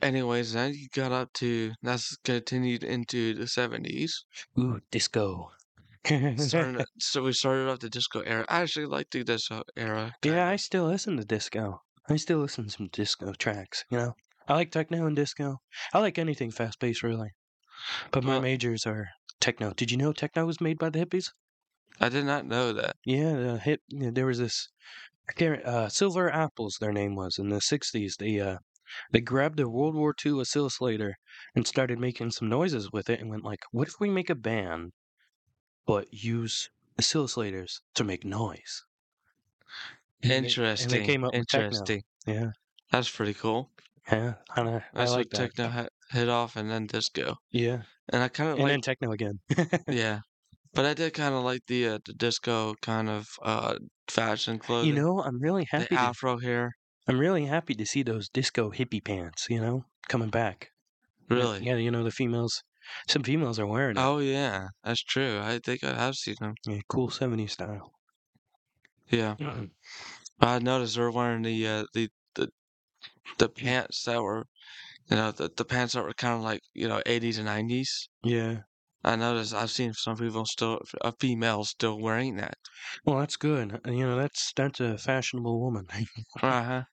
Anyways, 0.02 0.52
then 0.52 0.75
you 0.75 0.88
got 0.90 1.11
up 1.11 1.32
to 1.35 1.73
that's 1.80 2.14
continued 2.18 2.85
into 2.85 3.32
the 3.32 3.47
seventies. 3.49 4.26
Ooh, 4.56 4.80
disco. 4.92 5.50
Starting 6.37 6.75
to, 6.78 6.87
so 6.99 7.23
we 7.23 7.33
started 7.33 7.69
off 7.69 7.78
the 7.80 7.88
disco 7.90 8.21
era. 8.21 8.45
I 8.49 8.62
actually 8.62 8.87
like 8.87 9.11
the 9.11 9.23
disco 9.25 9.62
era 9.76 10.16
Yeah, 10.23 10.49
I 10.49 10.57
still 10.57 10.87
listen 10.87 11.19
to 11.19 11.26
disco. 11.26 11.83
I 12.09 12.16
still 12.16 12.38
listen 12.38 12.64
to 12.64 12.71
some 12.71 12.88
disco 12.88 13.35
tracks, 13.35 13.85
you 13.90 13.99
know. 13.99 14.14
I 14.49 14.54
like 14.54 14.71
techno 14.71 15.04
and 15.07 15.14
disco. 15.14 15.59
I 15.92 15.99
like 15.99 16.16
anything 16.19 16.50
fast 16.52 16.80
paced 16.80 17.02
really. 17.02 17.33
But 18.12 18.25
my 18.25 18.38
Well, 18.38 18.40
majors 18.40 18.87
are 18.87 19.11
techno. 19.40 19.75
Did 19.75 19.90
you 19.90 19.99
know 19.99 20.12
techno 20.12 20.47
was 20.47 20.61
made 20.61 20.78
by 20.78 20.90
the 20.90 21.00
hippies? 21.00 21.33
I 22.00 22.09
did 22.09 22.25
not 22.25 22.47
know 22.47 22.73
that. 22.73 22.97
Yeah, 23.04 23.35
the 23.35 23.59
hip 23.59 23.83
there 23.90 24.25
was 24.25 24.38
this 24.38 24.71
I 25.28 25.33
can't, 25.35 25.64
uh 25.64 25.88
Silver 25.90 26.30
Apples 26.30 26.78
their 26.80 26.92
name 26.92 27.14
was 27.16 27.38
in 27.38 27.50
the 27.50 27.61
sixties. 27.61 28.16
They 28.19 28.40
uh 28.40 28.59
they 29.12 29.21
grabbed 29.21 29.61
a 29.61 29.69
World 29.69 29.95
War 29.97 30.14
II 30.14 30.40
oscillator 30.40 31.16
and 31.54 31.66
started 31.66 31.99
making 31.99 32.33
some 32.33 32.49
noises 32.49 32.92
with 32.92 33.11
it 33.11 33.21
and 33.21 33.30
went 33.30 33.45
like, 33.45 33.61
what 33.73 33.88
if 33.88 34.00
we 34.00 34.11
make 34.11 34.30
a 34.30 34.35
band 34.37 34.92
but 35.90 36.12
use 36.14 36.70
oscillators 37.00 37.80
to 37.94 38.04
make 38.04 38.25
noise? 38.25 38.85
They 40.23 40.56
and 40.78 40.90
they 40.90 41.00
Interesting. 41.00 41.02
came 41.02 41.25
up. 41.25 41.35
Interesting. 41.35 42.04
Yeah. 42.26 42.52
That's 42.92 43.11
pretty 43.11 43.35
cool. 43.35 43.73
Yeah, 44.11 44.37
I 44.50 44.62
know. 44.62 44.82
I 44.94 45.04
That's 45.04 45.09
like 45.09 45.26
what 45.26 45.30
that. 45.30 45.50
techno 45.50 45.68
ha 45.68 45.88
hit 46.11 46.28
off 46.28 46.54
and 46.54 46.70
then 46.70 46.87
disco. 46.87 47.38
Yeah, 47.50 47.82
And 48.12 48.23
I 48.23 48.28
kind 48.28 48.50
of 48.50 48.59
and 48.59 48.68
like, 48.68 48.70
then 48.70 48.82
techno 48.82 49.12
again. 49.12 49.40
yeah, 49.88 50.20
but 50.75 50.87
I 50.87 50.94
did 50.94 51.14
kind 51.14 51.35
of 51.35 51.44
like 51.44 51.62
the 51.68 51.88
uh, 51.88 51.99
the 52.04 52.14
disco 52.14 52.75
kind 52.82 53.09
of 53.11 53.28
uh 53.42 53.78
fashion 54.09 54.59
clothing. 54.61 54.90
You 54.90 54.92
know, 54.92 55.23
I'm 55.23 55.38
really 55.40 55.64
the 55.76 55.88
happy 55.88 55.97
to 55.99 56.11
afro 56.11 56.38
hair. 56.40 56.73
I'm 57.06 57.18
really 57.20 57.47
happy 57.47 57.75
to 57.75 57.87
see 57.87 58.02
those 58.02 58.28
disco 58.30 58.70
hippie 58.70 59.04
pants, 59.04 59.49
you 59.50 59.61
know, 59.61 59.85
coming 60.09 60.30
back. 60.30 60.73
Really? 61.30 61.64
yeah, 61.64 61.76
you 61.76 61.90
know 61.90 62.04
the 62.04 62.11
females. 62.11 62.62
Some 63.09 63.23
females 63.23 63.59
are 63.59 63.66
wearing 63.66 63.99
it. 63.99 64.00
Oh 64.00 64.18
yeah, 64.18 64.68
that's 64.82 65.02
true. 65.02 65.38
I 65.40 65.59
think 65.61 65.85
I 65.85 65.94
have 65.94 66.16
seen 66.16 66.37
them. 66.40 66.54
Yeah, 66.66 66.80
cool 66.88 67.11
70s 67.11 67.52
style. 67.52 67.92
Yeah, 69.11 69.37
I 70.40 70.59
noticed 70.59 70.97
they're 70.97 71.11
wearing 71.11 71.42
the 71.42 71.66
uh 71.66 71.85
the 71.94 72.11
the 72.35 72.50
the 73.38 73.49
pants 73.49 74.04
that 74.04 74.23
were 74.23 74.47
you 75.11 75.16
know 75.16 75.32
the 75.32 75.50
the 75.56 75.64
pants 75.64 75.94
that 75.94 76.04
were 76.04 76.14
kind 76.14 76.35
of 76.37 76.42
like 76.42 76.62
you 76.75 76.88
know 76.88 77.02
80s 77.06 77.38
and 77.38 77.47
90s. 77.47 78.09
Yeah. 78.23 78.62
I 79.04 79.16
noticed 79.16 79.54
I've 79.54 79.70
seen 79.73 79.94
some 79.94 80.16
people 80.18 80.47
still 80.47 80.80
a 81.02 81.12
female 81.12 81.64
still 81.64 82.00
wearing 82.00 82.37
that. 82.37 82.59
Well, 83.04 83.18
that's 83.18 83.37
good. 83.37 83.75
uh, 83.87 83.90
You 83.90 84.06
know, 84.06 84.16
that's 84.16 84.52
that's 84.54 84.80
a 84.80 84.97
fashionable 84.97 85.61
woman. 85.61 85.87
Uh-huh. 86.42 86.85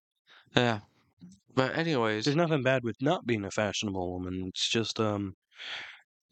Yeah. 0.55 0.81
But 1.55 1.77
anyways, 1.77 2.25
There's 2.25 2.37
nothing 2.37 2.63
bad 2.63 2.83
with 2.83 2.97
not 3.01 3.25
being 3.25 3.45
a 3.45 3.51
fashionable 3.51 4.13
woman. 4.13 4.47
It's 4.49 4.69
just 4.69 4.99
um 4.99 5.35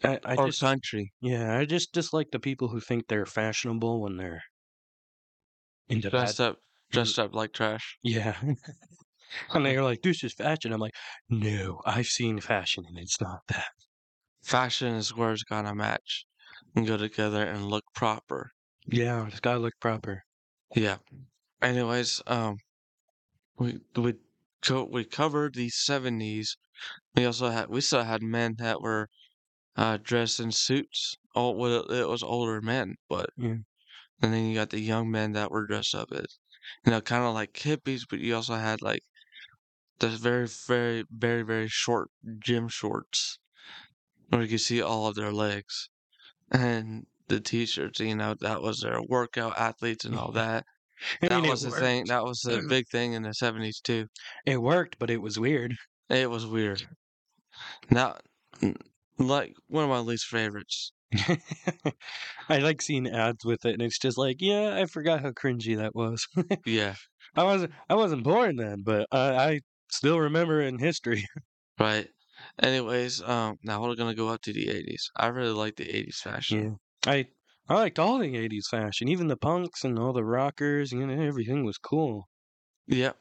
I, 0.03 0.19
I 0.23 0.37
or 0.37 0.51
just 0.51 0.53
country. 0.53 1.13
yeah, 1.21 1.57
I 1.57 1.65
just 1.65 1.93
dislike 1.93 2.31
the 2.31 2.39
people 2.39 2.69
who 2.69 2.79
think 2.79 3.07
they're 3.07 3.25
fashionable 3.25 4.01
when 4.01 4.17
they're 4.17 4.43
into 5.89 6.09
Dressed 6.09 6.39
up 6.41 6.61
mm, 6.93 6.93
dressed 6.93 7.19
up 7.19 7.35
like 7.35 7.53
trash. 7.53 7.99
yeah. 8.03 8.39
And 9.53 9.65
they're 9.65 9.83
like, 9.83 10.01
this 10.03 10.23
is 10.23 10.33
fashion. 10.33 10.71
I'm 10.71 10.79
like, 10.79 10.95
no, 11.29 11.81
I've 11.85 12.05
seen 12.07 12.39
fashion 12.41 12.85
and 12.87 12.97
it's 12.99 13.19
not 13.19 13.41
that. 13.47 13.71
Fashion 14.45 14.93
is 14.95 15.13
where 15.13 15.33
it's 15.33 15.43
gotta 15.43 15.75
match 15.75 16.25
and 16.73 16.87
go 16.87 16.95
together 16.95 17.43
and 17.45 17.65
look 17.69 17.83
proper. 17.93 18.51
Yeah, 18.87 19.27
it's 19.27 19.39
gotta 19.39 19.59
look 19.59 19.75
proper. 19.79 20.23
Yeah. 20.75 20.99
Anyways, 21.61 22.21
um, 22.27 22.57
we 23.57 23.81
we 23.95 24.15
co 24.61 24.85
we 24.85 25.03
covered 25.05 25.55
the 25.55 25.69
seventies. 25.69 26.57
We 27.15 27.25
also 27.25 27.49
had 27.51 27.69
we 27.69 27.81
still 27.81 28.03
had 28.03 28.21
men 28.23 28.55
that 28.57 28.81
were 28.81 29.09
uh 29.77 29.97
dressed 29.97 30.39
in 30.39 30.51
suits. 30.51 31.15
Oh, 31.35 31.51
well, 31.51 31.91
it 31.91 32.09
was 32.09 32.23
older 32.23 32.61
men, 32.61 32.95
but 33.09 33.31
Yeah. 33.37 33.57
and 34.21 34.33
then 34.33 34.45
you 34.45 34.55
got 34.55 34.71
the 34.71 34.79
young 34.81 35.09
men 35.11 35.33
that 35.33 35.51
were 35.51 35.67
dressed 35.67 35.95
up 35.95 36.11
as 36.11 36.39
you 36.85 36.91
know, 36.91 37.01
kind 37.01 37.23
of 37.23 37.33
like 37.33 37.53
hippies, 37.53 38.03
but 38.09 38.19
you 38.19 38.35
also 38.35 38.55
had 38.55 38.81
like 38.81 39.03
the 39.99 40.09
very, 40.09 40.47
very, 40.47 41.05
very, 41.09 41.43
very 41.43 41.67
short 41.67 42.09
gym 42.39 42.67
shorts 42.69 43.39
where 44.29 44.43
you 44.43 44.47
could 44.49 44.61
see 44.61 44.81
all 44.81 45.07
of 45.07 45.15
their 45.15 45.33
legs. 45.33 45.89
And 46.51 47.07
the 47.27 47.41
t-shirts, 47.41 47.99
you 48.01 48.15
know, 48.15 48.35
that 48.41 48.61
was 48.61 48.81
their 48.81 49.01
workout 49.03 49.57
athletes 49.57 50.05
and 50.05 50.15
all 50.17 50.31
that. 50.33 50.65
I 51.21 51.29
That 51.29 51.41
mean, 51.41 51.45
it 51.45 51.49
was 51.49 51.63
the 51.63 51.71
thing. 51.71 52.07
That 52.07 52.23
was 52.25 52.41
the 52.41 52.63
big 52.63 52.87
thing 52.89 53.13
in 53.13 53.23
the 53.23 53.33
70s 53.33 53.81
too. 53.81 54.07
It 54.45 54.61
worked, 54.61 54.97
but 54.99 55.09
it 55.11 55.21
was 55.21 55.39
weird. 55.39 55.75
It 56.09 56.29
was 56.29 56.45
weird. 56.47 56.87
Now, 57.89 58.17
n- 58.61 58.77
like 59.17 59.55
one 59.67 59.83
of 59.83 59.89
my 59.89 59.99
least 59.99 60.25
favorites. 60.25 60.91
I 62.49 62.57
like 62.59 62.81
seeing 62.81 63.07
ads 63.07 63.45
with 63.45 63.65
it, 63.65 63.73
and 63.73 63.81
it's 63.81 63.99
just 63.99 64.17
like, 64.17 64.37
yeah, 64.39 64.75
I 64.75 64.85
forgot 64.85 65.21
how 65.21 65.31
cringy 65.31 65.77
that 65.77 65.95
was. 65.95 66.27
Yeah, 66.65 66.95
I 67.35 67.43
wasn't 67.43 67.73
I 67.89 67.95
wasn't 67.95 68.23
born 68.23 68.55
then, 68.57 68.81
but 68.83 69.07
I, 69.11 69.35
I 69.51 69.59
still 69.91 70.19
remember 70.19 70.61
in 70.61 70.79
history. 70.79 71.25
right. 71.79 72.09
Anyways, 72.61 73.21
um, 73.21 73.57
now 73.63 73.81
we're 73.81 73.95
gonna 73.95 74.15
go 74.15 74.29
up 74.29 74.41
to 74.43 74.53
the 74.53 74.67
80s. 74.69 75.09
I 75.15 75.27
really 75.27 75.53
like 75.53 75.75
the 75.75 75.85
80s 75.85 76.19
fashion. 76.21 76.77
Yeah, 77.05 77.11
I 77.11 77.27
I 77.69 77.75
liked 77.75 77.99
all 77.99 78.19
the 78.19 78.35
'80s 78.35 78.67
fashion, 78.69 79.07
even 79.07 79.27
the 79.27 79.37
punks 79.37 79.83
and 79.83 79.97
all 79.97 80.13
the 80.13 80.23
rockers. 80.25 80.91
You 80.91 81.05
know, 81.07 81.21
everything 81.21 81.63
was 81.65 81.77
cool. 81.77 82.27
Yep. 82.87 83.17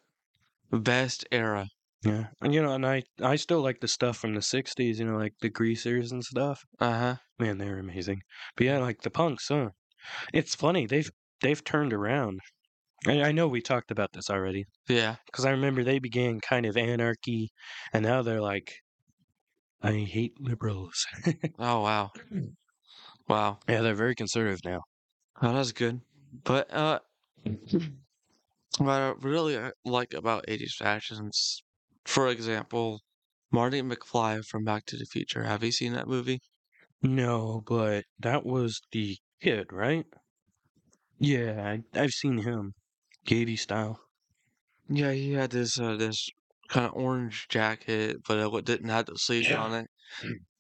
Best 0.73 1.27
era. 1.33 1.69
Yeah, 2.05 2.29
and 2.41 2.55
you 2.55 2.63
know, 2.63 2.73
and 2.75 2.87
I 2.87 3.03
I 3.21 3.37
still 3.37 3.61
like 3.63 3.81
the 3.81 3.89
stuff 3.89 4.17
from 4.17 4.35
the 4.35 4.43
'60s. 4.43 4.99
You 5.01 5.07
know, 5.07 5.17
like 5.17 5.35
the 5.41 5.49
greasers 5.49 6.13
and 6.13 6.25
stuff. 6.25 6.65
Uh-huh. 6.79 7.17
Man, 7.39 7.59
they're 7.59 7.79
amazing. 7.79 8.23
But 8.57 8.67
yeah, 8.67 8.79
like 8.79 9.03
the 9.03 9.11
punks, 9.11 9.49
huh? 9.49 9.71
It's 10.35 10.55
funny 10.57 10.87
they've 10.87 11.11
they've 11.43 11.65
turned 11.65 11.93
around. 11.95 12.41
I, 13.07 13.23
I 13.23 13.33
know 13.33 13.49
we 13.49 13.63
talked 13.63 13.91
about 13.93 14.13
this 14.15 14.31
already 14.31 14.67
Yeah. 14.89 15.17
because 15.27 15.45
I 15.47 15.51
remember 15.53 15.85
they 15.85 15.99
began 16.01 16.41
kind 16.41 16.67
of 16.67 16.77
anarchy, 16.77 17.51
and 17.93 18.05
now 18.05 18.23
they're 18.23 18.43
like, 18.43 18.75
I 19.81 19.99
hate 19.99 20.41
liberals. 20.41 21.07
Oh 21.59 21.81
wow. 21.83 22.13
Wow. 23.29 23.59
yeah, 23.69 23.81
they're 23.83 23.95
very 23.95 24.15
conservative 24.15 24.61
now. 24.65 24.81
Oh, 25.41 25.53
that's 25.55 25.73
good. 25.73 26.01
But 26.33 26.73
uh 26.73 27.01
what 28.79 28.89
I 28.89 29.15
really 29.21 29.57
uh, 29.57 29.73
like 29.85 30.15
about 30.15 30.45
80s 30.49 30.77
fashions, 30.77 31.64
for 32.05 32.29
example, 32.29 33.03
Marty 33.51 33.83
McFly 33.83 34.45
from 34.45 34.65
Back 34.65 34.87
to 34.87 34.97
the 34.97 35.07
Future. 35.07 35.45
Have 35.45 35.65
you 35.65 35.73
seen 35.73 35.93
that 35.95 36.09
movie? 36.09 36.41
No, 37.03 37.63
but 37.65 38.05
that 38.19 38.45
was 38.45 38.81
the 38.91 39.19
kid, 39.41 39.73
right? 39.73 40.07
Yeah, 41.19 41.81
I, 41.95 42.01
I've 42.01 42.13
seen 42.13 42.39
him. 42.39 42.75
Gady 43.27 43.59
style. 43.59 44.01
Yeah, 44.89 45.13
he 45.13 45.33
had 45.33 45.51
this 45.51 45.79
uh 45.79 45.97
this 45.97 46.27
kind 46.69 46.87
of 46.87 46.95
orange 46.95 47.49
jacket, 47.49 48.19
but 48.27 48.39
it 48.39 48.51
wa- 48.51 48.63
didn't 48.63 48.89
have 48.89 49.07
the 49.07 49.19
sleeves 49.19 49.51
Yeah. 49.51 49.57
on 49.57 49.75
it. 49.75 49.91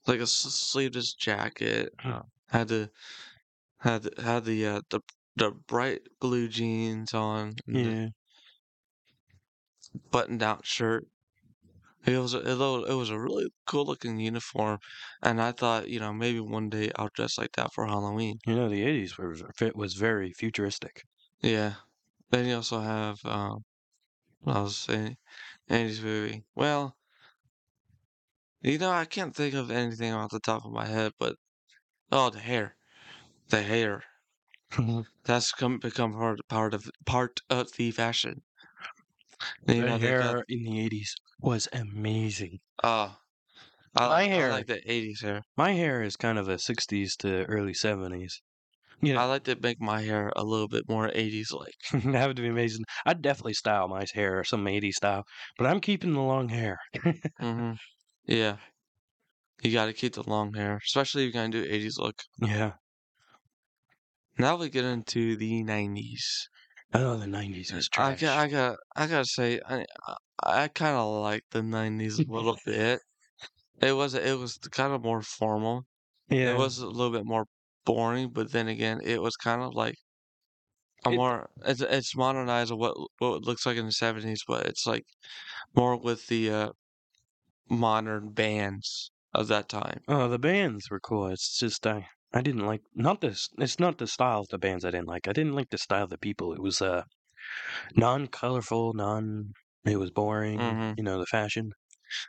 Like 0.06 0.20
a 0.20 0.24
s- 0.24 0.32
sleeveless 0.32 1.14
jacket. 1.14 1.92
Uh, 2.04 2.22
had 2.48 2.68
the 2.68 2.92
had 3.80 4.04
the, 4.04 4.22
had 4.22 4.44
the 4.46 4.66
uh 4.66 4.82
the 4.90 5.00
the 5.36 5.52
bright 5.52 6.02
blue 6.20 6.48
jeans 6.48 7.14
on, 7.14 7.56
and 7.66 7.84
the 7.84 7.96
Yeah. 7.96 8.08
button 10.10 10.38
down 10.38 10.60
shirt. 10.62 11.06
It 12.06 12.18
was 12.18 12.34
a, 12.34 12.38
it, 12.48 12.94
was 12.94 13.10
a 13.10 13.18
really 13.20 13.48
cool 13.66 13.84
looking 13.84 14.18
uniform, 14.20 14.78
and 15.22 15.40
I 15.42 15.52
thought, 15.52 15.88
you 15.88 15.98
know, 16.00 16.12
maybe 16.12 16.40
one 16.40 16.68
day 16.70 16.90
I'll 16.96 17.10
dress 17.14 17.36
like 17.36 17.52
that 17.56 17.72
for 17.74 17.86
Halloween. 17.86 18.38
You 18.46 18.54
know, 18.56 18.68
the 18.68 18.82
80s 18.84 19.18
were, 19.18 19.34
fit 19.56 19.76
was 19.76 19.94
very 19.94 20.32
futuristic. 20.32 21.02
Yeah. 21.42 21.76
Then 22.30 22.46
you 22.46 22.56
also 22.56 22.80
have 22.80 23.24
um, 23.24 23.64
what 24.40 24.56
I 24.56 24.62
was 24.62 24.76
saying, 24.78 25.16
Andy's 25.68 26.02
movie. 26.02 26.44
Well, 26.54 26.96
you 28.62 28.78
know, 28.78 28.90
I 28.90 29.04
can't 29.04 29.32
think 29.34 29.54
of 29.54 29.70
anything 29.70 30.12
off 30.12 30.30
the 30.32 30.40
top 30.40 30.64
of 30.64 30.72
my 30.72 30.86
head, 30.86 31.12
but 31.20 31.36
oh, 32.12 32.30
the 32.30 32.40
hair, 32.40 32.76
the 33.48 33.62
hair. 33.62 34.04
That's 35.24 35.52
come 35.52 35.78
become 35.80 36.12
part 36.12 36.40
part 36.48 36.72
of 36.74 36.90
part 37.04 37.40
of 37.50 37.72
the 37.72 37.90
fashion. 37.90 38.44
You 39.66 39.82
the 39.82 39.82
know, 39.84 39.98
they 39.98 40.14
got 40.14 40.36
hair 40.36 40.44
in 40.48 40.62
the 40.62 40.80
80s 40.80 41.14
was 41.44 41.68
amazing. 41.72 42.58
oh, 42.82 43.18
I 43.96 44.06
My 44.06 44.22
like 44.22 44.28
I 44.38 44.46
hair, 44.46 44.46
like 44.46 44.66
the 44.66 44.80
'80s 44.90 45.22
hair. 45.22 45.42
my 45.56 45.72
hair 45.72 46.02
is 46.02 46.16
kind 46.16 46.38
of 46.38 46.48
a 46.48 46.58
60s 46.58 47.16
to 47.18 47.44
early 47.46 47.74
70s. 47.74 48.42
You 49.02 49.16
I 49.16 49.24
like 49.26 49.44
to 49.44 49.56
make 49.56 49.80
my 49.80 50.02
hair 50.02 50.32
a 50.36 50.44
little 50.44 50.68
bit 50.68 50.88
more 50.88 51.10
80s 51.14 51.50
like. 51.52 51.74
that 52.04 52.26
would 52.28 52.36
be 52.36 52.46
amazing. 52.48 52.84
I'd 53.06 53.22
definitely 53.22 53.54
style 53.54 53.88
my 53.88 54.04
hair 54.14 54.44
some 54.44 54.66
80s 54.68 54.96
style, 54.98 55.24
but 55.58 55.66
I'm 55.66 55.80
keeping 55.80 56.12
the 56.14 56.20
long 56.22 56.50
hair. 56.50 56.78
hmm 57.38 57.74
Yeah, 58.26 58.58
you 59.62 59.72
got 59.72 59.86
to 59.86 59.92
keep 59.92 60.14
the 60.14 60.22
long 60.28 60.54
hair, 60.54 60.76
especially 60.84 61.26
if 61.26 61.34
you're 61.34 61.42
gonna 61.42 61.52
do 61.52 61.64
80s 61.64 61.98
look. 61.98 62.22
Yeah. 62.38 62.76
Now 64.38 64.54
we 64.54 64.70
get 64.70 64.84
into 64.84 65.34
the 65.36 65.64
90s. 65.64 66.48
Oh, 66.94 67.18
the 67.18 67.26
90s 67.26 67.74
was 67.74 67.90
trash. 67.90 68.14
I 68.14 68.14
got. 68.14 68.38
I 68.38 68.48
got, 68.48 68.78
I 68.96 69.06
gotta 69.06 69.24
say, 69.24 69.60
I, 69.66 69.84
I 70.42 70.68
kind 70.68 70.96
of 70.96 71.22
like 71.22 71.42
the 71.50 71.62
90s 71.62 72.20
a 72.20 72.22
little 72.30 72.56
bit. 72.64 73.00
It 73.82 73.92
was, 73.94 74.14
it 74.14 74.38
was 74.38 74.58
kind 74.58 74.92
of 74.94 75.02
more 75.02 75.22
formal. 75.22 75.86
Yeah, 76.28 76.50
It 76.52 76.54
Yeah. 76.54 76.58
was 76.58 76.78
a 76.78 76.88
little 76.88 77.12
bit 77.12 77.26
more 77.26 77.46
boring, 77.86 78.32
but 78.32 78.52
then 78.52 78.68
again, 78.68 79.00
it 79.02 79.22
was 79.22 79.36
kind 79.36 79.62
of 79.62 79.74
like 79.74 79.96
a 81.04 81.10
It, 81.10 81.12
more, 81.12 81.50
it's, 81.64 81.80
it's 81.80 82.16
modernized 82.16 82.70
of 82.72 82.78
what, 82.78 82.96
what 83.18 83.36
it 83.36 83.42
looks 83.44 83.66
like 83.66 83.76
in 83.76 83.86
the 83.86 83.92
70s, 83.92 84.42
but 84.46 84.66
it's 84.66 84.86
like 84.86 85.04
more 85.76 85.96
with 85.98 86.28
the 86.28 86.50
uh, 86.50 86.70
modern 87.70 88.32
bands 88.32 89.12
of 89.34 89.48
that 89.48 89.68
time. 89.68 90.02
oh, 90.08 90.28
the 90.30 90.38
bands 90.38 90.88
were 90.90 90.98
cool. 91.00 91.26
It's 91.26 91.58
just 91.58 91.86
I 91.86 92.08
I 92.32 92.40
didn't 92.40 92.64
like 92.64 92.82
not 92.94 93.20
this. 93.20 93.48
It's 93.58 93.78
not 93.78 93.98
the 93.98 94.06
style 94.06 94.40
of 94.40 94.48
the 94.48 94.56
bands 94.58 94.82
I 94.84 94.90
didn't 94.90 95.08
like. 95.08 95.28
I 95.28 95.32
didn't 95.34 95.52
like 95.52 95.68
the 95.70 95.76
style 95.78 96.04
of 96.04 96.10
the 96.10 96.16
people. 96.18 96.54
It 96.54 96.62
was 96.62 96.80
uh 96.80 97.04
non-colorful, 97.96 98.94
non. 98.94 99.54
It 99.86 99.96
was 99.96 100.10
boring. 100.10 100.60
hmm 100.60 100.92
You 100.96 101.02
know 101.04 101.18
the 101.18 101.26
fashion. 101.26 101.72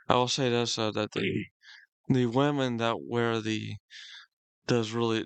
I 0.09 0.15
will 0.15 0.27
say 0.29 0.49
this, 0.49 0.77
uh, 0.79 0.91
that 0.91 1.11
the, 1.13 1.45
the 2.09 2.27
women 2.27 2.77
that 2.77 2.97
wear 3.01 3.41
the, 3.41 3.77
those 4.67 4.91
really, 4.91 5.25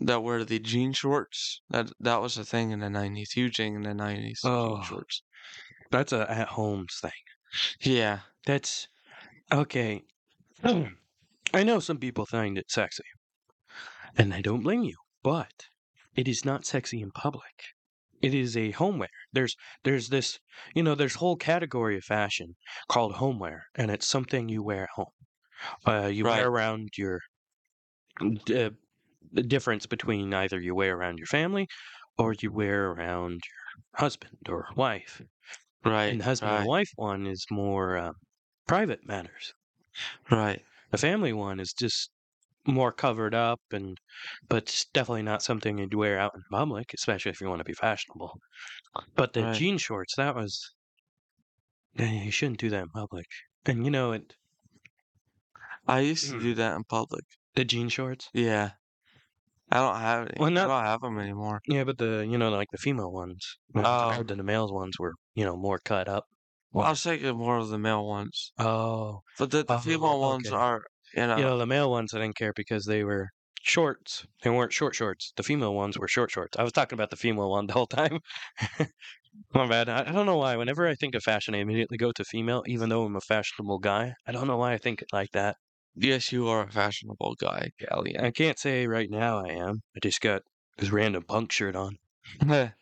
that 0.00 0.22
wear 0.22 0.44
the 0.44 0.58
jean 0.58 0.92
shorts, 0.92 1.62
that, 1.70 1.92
that 2.00 2.20
was 2.22 2.38
a 2.38 2.44
thing 2.44 2.70
in 2.72 2.80
the 2.80 2.90
90s, 2.90 3.32
huge 3.34 3.56
thing 3.58 3.74
in 3.76 3.82
the 3.82 3.94
90s, 3.94 4.40
the 4.42 4.50
jean 4.58 4.80
Oh, 4.80 4.82
shorts. 4.82 5.22
that's 5.90 6.12
a 6.12 6.30
at 6.30 6.48
home 6.50 6.86
thing. 7.02 7.12
Yeah, 7.80 8.20
That's 8.46 8.88
okay. 9.52 10.04
I 10.64 11.64
know 11.64 11.80
some 11.80 11.98
people 11.98 12.26
find 12.26 12.58
it 12.58 12.70
sexy, 12.70 13.04
and 14.16 14.34
I 14.34 14.42
don't 14.42 14.62
blame 14.62 14.82
you, 14.82 14.96
but 15.22 15.68
it 16.14 16.28
is 16.28 16.44
not 16.44 16.66
sexy 16.66 17.00
in 17.00 17.12
public. 17.12 17.75
It 18.26 18.34
is 18.34 18.56
a 18.56 18.72
homeware. 18.72 19.08
There's 19.32 19.56
there's 19.84 20.08
this, 20.10 20.40
you 20.74 20.82
know, 20.82 20.94
there's 20.94 21.16
whole 21.16 21.36
category 21.36 21.96
of 21.98 22.04
fashion 22.04 22.56
called 22.90 23.14
homeware, 23.16 23.64
and 23.76 23.90
it's 23.90 24.06
something 24.06 24.48
you 24.48 24.62
wear 24.62 24.84
at 24.84 24.90
home. 24.96 25.14
Uh, 25.86 26.06
you 26.12 26.26
wear 26.26 26.48
around 26.48 26.90
your 26.98 27.20
uh, 28.20 28.70
the 29.32 29.42
difference 29.46 29.86
between 29.86 30.32
either 30.34 30.60
you 30.60 30.74
wear 30.74 30.96
around 30.96 31.18
your 31.18 31.26
family 31.26 31.68
or 32.18 32.34
you 32.34 32.52
wear 32.52 32.90
around 32.92 33.32
your 33.34 34.00
husband 34.00 34.38
or 34.48 34.68
wife. 34.76 35.22
And 35.22 35.28
right, 35.84 36.20
the 36.20 36.24
husband 36.24 36.54
and 36.54 36.64
wife 36.64 36.90
one 36.96 37.26
is 37.26 37.46
more 37.50 37.96
uh, 37.98 38.12
private 38.66 39.06
matters. 39.06 39.54
right, 40.30 40.64
The 40.90 40.98
family 40.98 41.32
one 41.32 41.60
is 41.60 41.72
just 41.72 42.10
more 42.66 42.92
covered 42.92 43.34
up 43.34 43.60
and 43.72 43.98
but 44.48 44.64
it's 44.64 44.84
definitely 44.86 45.22
not 45.22 45.42
something 45.42 45.78
you'd 45.78 45.94
wear 45.94 46.18
out 46.18 46.32
in 46.34 46.42
public, 46.50 46.92
especially 46.94 47.30
if 47.30 47.40
you 47.40 47.48
want 47.48 47.60
to 47.60 47.64
be 47.64 47.74
fashionable. 47.74 48.38
But 49.14 49.32
the 49.32 49.42
right. 49.42 49.54
jean 49.54 49.78
shorts, 49.78 50.14
that 50.16 50.34
was 50.34 50.72
eh, 51.98 52.24
you 52.24 52.30
shouldn't 52.30 52.60
do 52.60 52.70
that 52.70 52.82
in 52.82 52.88
public. 52.90 53.26
And 53.66 53.84
you 53.84 53.90
know 53.90 54.12
it 54.12 54.34
I 55.88 56.00
used 56.00 56.30
to 56.30 56.38
do 56.38 56.54
that 56.54 56.76
in 56.76 56.84
public. 56.84 57.24
the 57.54 57.64
jean 57.64 57.88
shorts? 57.88 58.28
Yeah, 58.32 58.72
I 59.70 59.78
don't 59.78 60.00
have 60.00 60.20
any. 60.28 60.34
Well 60.38 60.50
I 60.50 60.52
not 60.52 60.66
don't 60.68 60.84
have 60.84 61.00
them 61.00 61.18
anymore. 61.18 61.60
yeah, 61.66 61.84
but 61.84 61.98
the 61.98 62.26
you 62.28 62.38
know 62.38 62.50
like 62.50 62.68
the 62.72 62.78
female 62.78 63.12
ones. 63.12 63.58
I 63.74 63.82
Oh, 63.84 64.10
heard 64.10 64.28
that 64.28 64.36
the 64.36 64.42
male 64.44 64.72
ones 64.72 64.98
were, 64.98 65.14
you 65.34 65.44
know, 65.44 65.56
more 65.56 65.78
cut 65.78 66.08
up. 66.08 66.26
well, 66.72 66.86
I 66.86 66.90
was 66.90 67.02
thinking 67.02 67.36
more 67.36 67.58
of 67.58 67.68
the 67.68 67.78
male 67.78 68.06
ones, 68.06 68.52
oh, 68.58 69.22
but 69.38 69.50
the, 69.50 69.64
the 69.64 69.74
oh, 69.74 69.78
female 69.78 70.20
ones 70.20 70.48
okay. 70.48 70.56
are, 70.56 70.82
you 71.16 71.22
You 71.36 71.44
know, 71.44 71.48
know, 71.50 71.58
the 71.58 71.66
male 71.66 71.90
ones 71.90 72.14
I 72.14 72.18
didn't 72.20 72.36
care 72.36 72.52
because 72.52 72.84
they 72.86 73.04
were 73.04 73.30
shorts. 73.62 74.26
They 74.42 74.50
weren't 74.50 74.72
short 74.72 74.94
shorts. 74.94 75.32
The 75.36 75.42
female 75.42 75.74
ones 75.74 75.98
were 75.98 76.08
short 76.08 76.30
shorts. 76.30 76.56
I 76.58 76.62
was 76.62 76.72
talking 76.72 76.96
about 76.96 77.10
the 77.10 77.16
female 77.16 77.50
one 77.50 77.66
the 77.66 77.72
whole 77.74 77.86
time. 77.86 78.20
My 79.54 79.66
bad. 79.66 79.88
I, 79.88 80.00
I 80.08 80.12
don't 80.12 80.26
know 80.26 80.36
why. 80.36 80.56
Whenever 80.56 80.86
I 80.86 80.94
think 80.94 81.14
of 81.14 81.22
fashion, 81.22 81.54
I 81.54 81.58
immediately 81.58 81.98
go 81.98 82.12
to 82.12 82.24
female, 82.24 82.62
even 82.66 82.88
though 82.88 83.04
I'm 83.04 83.16
a 83.16 83.20
fashionable 83.20 83.78
guy. 83.80 84.14
I 84.26 84.32
don't 84.32 84.46
know 84.46 84.56
why 84.56 84.72
I 84.72 84.78
think 84.78 85.04
like 85.12 85.32
that. 85.32 85.56
yes, 85.96 86.32
you 86.32 86.48
are 86.48 86.62
a 86.64 86.70
fashionable 86.70 87.34
guy, 87.40 87.70
Galleon. 87.78 88.24
I 88.24 88.30
can't 88.30 88.58
say 88.58 88.86
right 88.86 89.10
now 89.10 89.44
I 89.44 89.48
am. 89.50 89.82
I 89.96 90.00
just 90.00 90.20
got 90.20 90.42
this 90.78 90.90
random 90.90 91.24
punk 91.24 91.52
shirt 91.52 91.76
on. 91.76 91.98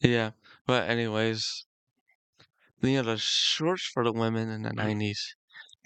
Yeah, 0.00 0.32
but 0.66 0.90
anyways, 0.90 1.66
you 2.82 2.96
know, 2.96 3.02
the 3.02 3.16
shorts 3.16 3.84
for 3.86 4.04
the 4.04 4.12
women 4.12 4.50
in 4.50 4.62
the 4.62 4.70
mm. 4.70 4.76
90s, 4.76 5.34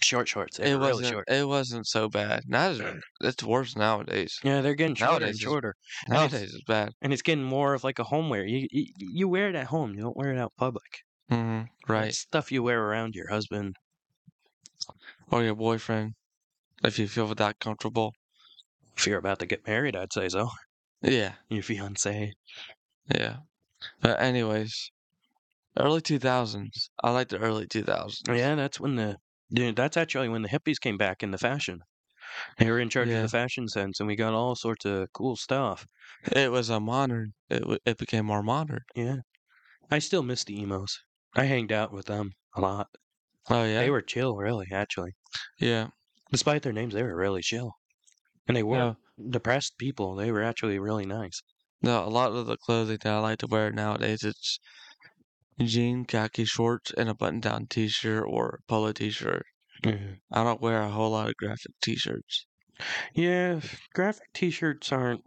Short 0.02 0.28
shorts. 0.28 0.58
They 0.58 0.70
It 0.70 0.74
were 0.74 0.80
really 0.80 0.90
wasn't 0.92 1.08
short. 1.08 1.24
it 1.28 1.48
wasn't 1.48 1.86
so 1.86 2.08
bad. 2.08 2.44
Now 2.46 2.70
it's 2.70 2.80
it's 3.22 3.42
worse 3.42 3.74
nowadays. 3.76 4.38
Yeah, 4.44 4.60
they're 4.60 4.74
getting 4.74 4.94
shorter 4.94 5.12
and 5.14 5.20
Nowadays 5.22 5.34
it's 5.36 5.44
shorter, 5.44 5.74
and 6.06 6.14
it's 6.14 6.32
nowadays 6.32 6.54
it's 6.54 6.64
bad. 6.64 6.92
and 7.00 7.12
it's 7.12 7.22
getting 7.22 7.44
more 7.44 7.72
of 7.74 7.82
like 7.82 7.98
a 7.98 8.04
homeware. 8.04 8.44
You, 8.46 8.68
you 8.70 8.86
you 8.98 9.28
wear 9.28 9.48
it 9.48 9.54
at 9.56 9.68
home. 9.68 9.94
You 9.94 10.02
don't 10.02 10.16
wear 10.16 10.32
it 10.32 10.38
out 10.38 10.52
public. 10.58 11.00
Mm-hmm, 11.30 11.62
It's 11.80 11.88
Right. 11.88 12.14
stuff 12.14 12.52
you 12.52 12.62
wear 12.62 12.82
around 12.82 13.14
your 13.14 13.28
husband. 13.30 13.76
Or 15.30 15.42
your 15.42 15.54
boyfriend, 15.54 16.14
if 16.84 16.98
you 16.98 17.08
feel 17.08 17.34
that 17.34 17.58
comfortable. 17.58 18.12
If 18.96 19.06
you're 19.06 19.18
about 19.18 19.38
to 19.40 19.46
get 19.46 19.66
married, 19.66 19.96
I'd 19.96 20.12
say 20.12 20.28
so. 20.28 20.50
Yeah. 21.02 21.34
Your 21.48 21.62
fiance. 21.62 22.32
Yeah. 23.14 23.36
But 24.00 24.20
anyways, 24.20 24.90
early 25.78 26.00
2000s. 26.00 26.90
I 27.02 27.10
like 27.10 27.28
the 27.28 27.38
early 27.38 27.66
2000s. 27.66 28.28
Yeah, 28.28 28.54
that's 28.54 28.78
when 28.80 28.96
the 28.96 29.16
dude, 29.52 29.76
that's 29.76 29.96
actually 29.96 30.28
when 30.28 30.42
the 30.42 30.48
hippies 30.48 30.80
came 30.80 30.96
back 30.98 31.22
in 31.22 31.30
the 31.30 31.38
fashion. 31.38 31.80
They 32.58 32.70
were 32.70 32.80
in 32.80 32.90
charge 32.90 33.08
of 33.08 33.14
Yeah. 33.14 33.22
the 33.22 33.28
fashion 33.28 33.68
sense, 33.68 34.00
and 34.00 34.06
we 34.08 34.16
got 34.16 34.34
all 34.34 34.56
sorts 34.56 34.84
of 34.84 35.12
cool 35.12 35.36
stuff. 35.36 35.86
It 36.32 36.50
was 36.52 36.70
a 36.70 36.80
modern. 36.80 37.34
It 37.50 37.60
w- 37.60 37.78
it 37.86 37.98
became 37.98 38.26
more 38.26 38.42
modern. 38.42 38.84
Yeah, 38.94 39.18
I 39.90 39.98
still 40.00 40.22
miss 40.22 40.44
the 40.44 40.60
emos. 40.60 40.98
I 41.34 41.44
hanged 41.46 41.72
out 41.72 41.92
with 41.92 42.06
them 42.06 42.32
a 42.56 42.60
lot. 42.60 42.88
Oh 43.50 43.64
yeah. 43.64 43.80
They 43.80 43.90
were 43.90 44.02
chill, 44.02 44.36
really. 44.36 44.66
Actually, 44.72 45.12
Yeah. 45.58 45.88
despite 46.32 46.62
their 46.62 46.72
names, 46.72 46.94
they 46.94 47.02
were 47.04 47.16
really 47.16 47.42
chill, 47.42 47.72
and 48.48 48.56
they 48.56 48.62
weren't 48.64 48.98
depressed 49.30 49.78
people. 49.78 50.16
They 50.16 50.32
were 50.32 50.42
actually 50.42 50.78
really 50.78 51.06
nice. 51.06 51.42
No. 51.82 52.04
A 52.04 52.10
lot 52.10 52.32
of 52.32 52.46
the 52.46 52.56
clothing 52.58 52.98
that 53.02 53.12
I 53.12 53.18
like 53.20 53.38
to 53.40 53.46
wear 53.46 53.70
nowadays, 53.72 54.24
it's 54.24 54.58
jean 55.60 56.04
khaki 56.04 56.44
shorts 56.44 56.90
and 56.92 57.08
a 57.08 57.14
button-down 57.14 57.66
T-shirt 57.66 58.24
or 58.26 58.60
polo 58.68 58.92
T-shirt. 58.92 59.46
Mhm. 59.84 60.20
I 60.32 60.44
don't 60.44 60.60
wear 60.60 60.82
a 60.82 60.90
whole 60.90 61.10
lot 61.12 61.28
of 61.28 61.36
graphic 61.36 61.72
T-shirts. 61.82 62.46
Yeah, 63.14 63.60
graphic 63.94 64.32
T-shirts 64.32 64.92
aren't. 64.92 65.24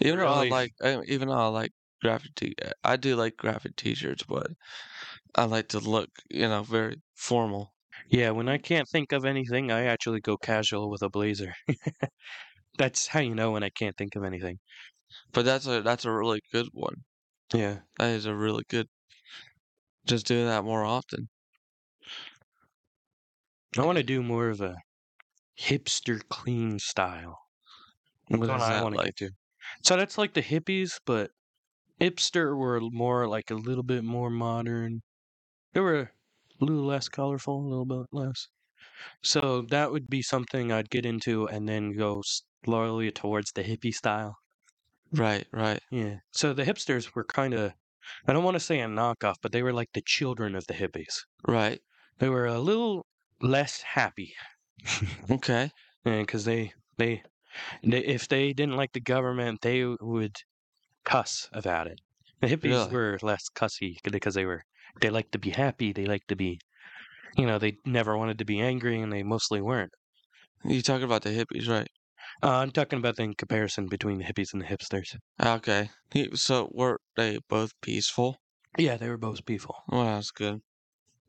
Even 0.00 0.18
though 0.18 0.28
I 0.28 0.42
like, 0.42 0.72
uh, 0.82 1.00
even 1.06 1.28
though 1.28 1.34
I 1.34 1.46
like 1.46 1.72
graphic 2.02 2.34
T, 2.34 2.54
uh, 2.84 2.96
do 2.98 3.16
like 3.16 3.38
graphic 3.38 3.74
T-shirts, 3.76 4.22
but 4.24 4.50
I 5.34 5.44
like 5.44 5.68
to 5.70 5.80
look, 5.80 6.10
you 6.30 6.48
know, 6.48 6.62
very 6.64 7.02
formal. 7.16 7.74
Yeah, 8.08 8.30
when 8.30 8.48
I 8.48 8.58
can't 8.58 8.88
think 8.88 9.10
of 9.10 9.24
anything, 9.24 9.72
I 9.72 9.84
actually 9.86 10.20
go 10.20 10.36
casual 10.36 10.88
with 10.88 11.02
a 11.02 11.08
blazer. 11.10 11.54
That's 12.78 13.06
how 13.08 13.20
you 13.20 13.34
know 13.34 13.52
when 13.52 13.62
I 13.62 13.70
can't 13.70 13.96
think 13.96 14.14
of 14.16 14.24
anything. 14.24 14.58
But 15.32 15.44
that's 15.44 15.66
a 15.66 15.82
that's 15.82 16.04
a 16.04 16.12
really 16.12 16.40
good 16.52 16.68
one. 16.72 17.04
Yeah. 17.54 17.82
That 17.98 18.10
is 18.10 18.26
a 18.26 18.34
really 18.34 18.64
good. 18.68 18.88
Just 20.06 20.26
do 20.26 20.44
that 20.44 20.62
more 20.62 20.84
often. 20.84 21.28
I 23.76 23.84
want 23.84 23.98
to 23.98 24.02
do 24.02 24.22
more 24.22 24.48
of 24.48 24.62
a 24.62 24.76
hipster 25.60 26.20
clean 26.28 26.78
style. 26.78 27.38
What 28.28 28.48
That's 28.48 28.48
is 28.50 28.66
what 28.66 28.72
I 28.72 28.74
that 28.74 28.82
want 28.82 28.94
to 28.94 28.98
like? 28.98 29.08
get 29.08 29.16
to. 29.18 29.30
So 29.84 29.96
that's 29.96 30.18
like 30.18 30.34
the 30.34 30.42
hippies, 30.42 31.00
but 31.06 31.30
hipster 32.00 32.56
were 32.58 32.80
more 32.82 33.28
like 33.28 33.50
a 33.50 33.54
little 33.56 33.84
bit 33.84 34.04
more 34.04 34.30
modern. 34.30 35.02
They 35.74 35.80
were 35.80 36.00
a 36.60 36.64
little 36.64 36.84
less 36.84 37.08
colorful, 37.08 37.60
a 37.66 37.68
little 37.68 37.86
bit 37.86 38.08
less. 38.12 38.48
So 39.24 39.62
that 39.62 39.90
would 39.90 40.06
be 40.08 40.22
something 40.22 40.70
I'd 40.70 40.90
get 40.90 41.04
into 41.04 41.48
and 41.48 41.68
then 41.68 41.96
go 41.96 42.22
slowly 42.64 43.10
towards 43.10 43.50
the 43.52 43.64
hippie 43.64 43.94
style. 43.94 44.36
Right, 45.12 45.46
right, 45.52 45.80
Yeah. 45.90 46.20
So 46.32 46.52
the 46.54 46.64
hipsters 46.64 47.14
were 47.14 47.24
kind 47.24 47.54
of, 47.54 47.74
I 48.26 48.32
don't 48.32 48.44
want 48.44 48.56
to 48.56 48.60
say 48.60 48.80
a 48.80 48.86
knockoff, 48.86 49.36
but 49.42 49.52
they 49.52 49.62
were 49.62 49.72
like 49.72 49.92
the 49.92 50.02
children 50.02 50.54
of 50.56 50.66
the 50.66 50.74
hippies. 50.74 51.14
right. 51.46 51.80
They 52.20 52.30
were 52.30 52.46
a 52.46 52.58
little 52.58 53.06
less 53.42 53.82
happy. 53.82 54.34
Okay. 55.30 55.70
because 56.04 56.44
they, 56.44 56.72
they 56.98 57.22
they 57.82 58.04
if 58.04 58.28
they 58.28 58.52
didn't 58.52 58.76
like 58.76 58.92
the 58.92 59.00
government, 59.00 59.60
they 59.62 59.84
would 59.84 60.36
cuss 61.04 61.48
about 61.52 61.86
it. 61.88 62.00
The 62.40 62.48
hippies 62.48 62.88
Really? 62.88 62.90
were 62.90 63.18
less 63.22 63.48
cussy 63.50 63.98
because 64.04 64.34
they 64.34 64.46
were 64.46 64.64
they 65.00 65.10
liked 65.10 65.32
to 65.32 65.38
be 65.40 65.50
happy. 65.50 65.92
They 65.92 66.06
liked 66.06 66.28
to 66.28 66.36
be, 66.36 66.60
you 67.36 67.46
know, 67.46 67.58
they 67.58 67.78
never 67.86 68.18
wanted 68.18 68.38
to 68.38 68.46
be 68.46 68.60
angry, 68.60 69.00
and 69.00 69.12
they 69.12 69.22
mostly 69.24 69.60
weren't. 69.62 69.92
You 70.64 70.82
talking 70.82 71.04
about 71.04 71.22
the 71.22 71.30
hippies, 71.30 71.68
right? 71.68 71.88
Uh, 72.42 72.56
I'm 72.58 72.70
talking 72.72 72.98
about 72.98 73.16
the 73.16 73.34
comparison 73.36 73.86
between 73.86 74.18
the 74.18 74.24
hippies 74.24 74.52
and 74.52 74.60
the 74.62 74.66
hipsters. 74.66 75.16
Okay. 75.40 75.90
He- 76.12 76.34
So 76.36 76.68
were 76.72 76.98
they 77.16 77.38
both 77.48 77.72
peaceful? 77.80 78.38
Yeah, 78.78 78.96
they 78.96 79.08
were 79.08 79.18
both 79.18 79.44
peaceful. 79.44 79.76
Well, 79.88 80.04
that's 80.04 80.30
good. 80.30 80.60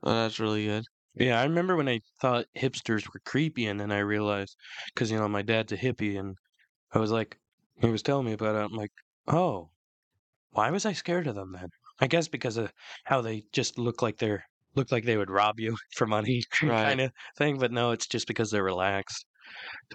Well, 0.02 0.16
that's 0.16 0.40
really 0.40 0.66
good. 0.66 0.86
Yeah, 1.16 1.40
I 1.40 1.44
remember 1.44 1.76
when 1.76 1.90
I 1.90 2.00
thought 2.20 2.46
hipsters 2.58 3.06
were 3.14 3.20
creepy, 3.26 3.68
and 3.68 3.80
then 3.80 3.92
I 3.92 4.00
realized 4.00 4.56
because 4.94 5.12
you 5.12 5.18
know 5.20 5.28
my 5.28 5.44
dad's 5.44 5.72
a 5.72 5.78
hippie, 5.78 6.18
and 6.20 6.36
I 6.94 7.00
was 7.00 7.12
like, 7.12 7.38
he 7.82 7.88
was 7.90 8.02
telling 8.02 8.26
me 8.26 8.34
about 8.34 8.56
it. 8.56 8.66
I'm 8.66 8.74
like, 8.74 8.92
oh, 9.28 9.70
why 10.52 10.72
was 10.72 10.86
I 10.86 10.94
scared 10.94 11.28
of 11.28 11.36
them 11.36 11.52
then? 11.54 11.70
I 12.00 12.08
guess 12.08 12.28
because 12.28 12.58
of 12.58 12.72
how 13.06 13.22
they 13.22 13.44
just 13.52 13.78
look 13.78 14.02
like 14.02 14.18
they're 14.18 14.46
look 14.76 14.92
like 14.92 15.06
they 15.06 15.18
would 15.18 15.30
rob 15.30 15.60
you 15.60 15.78
for 15.96 16.08
money 16.08 16.44
Right. 16.62 16.84
kind 16.84 17.02
of 17.02 17.12
thing. 17.38 17.60
But 17.60 17.72
no, 17.72 17.92
it's 17.92 18.08
just 18.08 18.28
because 18.28 18.50
they're 18.52 18.64
relaxed. 18.64 19.26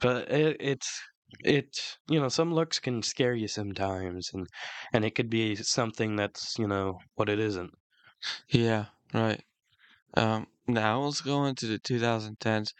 But 0.00 0.30
it, 0.30 0.56
it's 0.60 1.00
it's 1.44 1.98
you 2.08 2.20
know 2.20 2.28
some 2.28 2.52
looks 2.54 2.78
can 2.80 3.02
scare 3.02 3.34
you 3.34 3.48
sometimes, 3.48 4.30
and 4.34 4.46
and 4.92 5.04
it 5.04 5.14
could 5.14 5.30
be 5.30 5.56
something 5.56 6.16
that's 6.16 6.58
you 6.58 6.66
know 6.66 6.98
what 7.16 7.28
it 7.28 7.38
isn't. 7.38 7.72
Yeah, 8.50 8.86
right. 9.14 9.42
Um, 10.14 10.48
now 10.66 11.00
let's 11.02 11.20
go 11.20 11.44
into 11.46 11.66
the 11.66 11.78
2010s. 11.78 12.72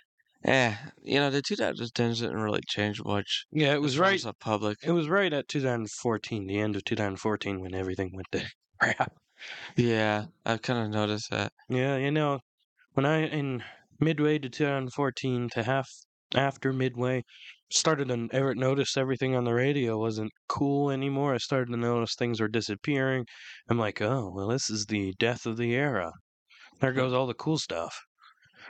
Eh, 0.45 0.77
you 1.03 1.19
know, 1.19 1.31
the 1.31 1.43
2010s 1.43 2.21
didn't 2.21 2.37
really 2.37 2.63
change 2.69 3.03
much. 3.05 3.47
Yeah, 3.51 3.75
it 3.75 3.83
was 3.83 3.99
right. 3.99 4.21
the 4.23 4.35
public. 4.35 4.79
It 4.83 4.93
was 4.93 5.09
right 5.09 5.33
at 5.33 5.49
2014, 5.49 6.47
the 6.47 6.59
end 6.59 6.77
of 6.77 6.85
2014, 6.85 7.61
when 7.61 7.75
everything 7.75 8.13
went 8.15 8.29
to 8.33 8.49
crap. 8.81 9.15
Yeah, 9.77 10.27
I 10.45 10.59
kind 10.59 10.85
of 10.85 10.91
noticed 10.91 11.31
that. 11.31 11.53
Yeah, 11.69 11.97
you 11.97 12.11
know, 12.11 12.41
when 12.95 13.07
I 13.07 13.27
in 13.27 13.65
midway 14.01 14.39
to 14.39 14.49
2014 14.51 15.49
to 15.51 15.63
half 15.65 15.91
after 16.35 16.73
midway 16.73 17.25
started 17.71 18.09
to 18.09 18.29
ever 18.33 18.55
notice 18.55 18.97
everything 18.97 19.35
on 19.37 19.45
the 19.45 19.55
radio 19.55 19.99
wasn't 19.99 20.33
cool 20.49 20.91
anymore. 20.91 21.35
I 21.35 21.39
started 21.39 21.71
to 21.73 21.77
notice 21.79 22.15
things 22.15 22.41
were 22.41 22.49
disappearing. 22.49 23.27
I'm 23.69 23.79
like, 23.79 24.01
oh 24.03 24.31
well, 24.35 24.49
this 24.49 24.71
is 24.71 24.87
the 24.87 25.15
death 25.19 25.47
of 25.47 25.57
the 25.57 25.75
era. 25.75 26.13
There 26.81 26.93
goes 26.93 27.13
all 27.13 27.27
the 27.27 27.35
cool 27.35 27.59
stuff. 27.59 27.97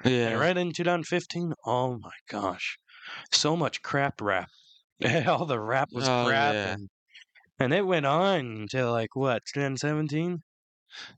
Yeah, 0.05 0.31
And 0.31 0.41
right 0.41 0.57
in 0.57 0.73
2015, 0.73 1.55
oh 1.67 1.99
my 1.99 2.13
gosh, 2.29 2.79
so 3.33 3.57
much 3.57 3.83
crap 3.83 4.21
rap. 4.21 4.49
all 5.27 5.47
the 5.47 5.61
rap 5.61 5.89
was 5.93 6.09
Oh, 6.09 6.27
crap, 6.27 6.55
yeah. 6.55 6.73
and, 6.75 6.89
and 7.61 7.75
it 7.75 7.87
went 7.87 8.07
on 8.07 8.41
until 8.63 8.93
like 8.93 9.17
what 9.17 9.43
2017. 9.53 10.43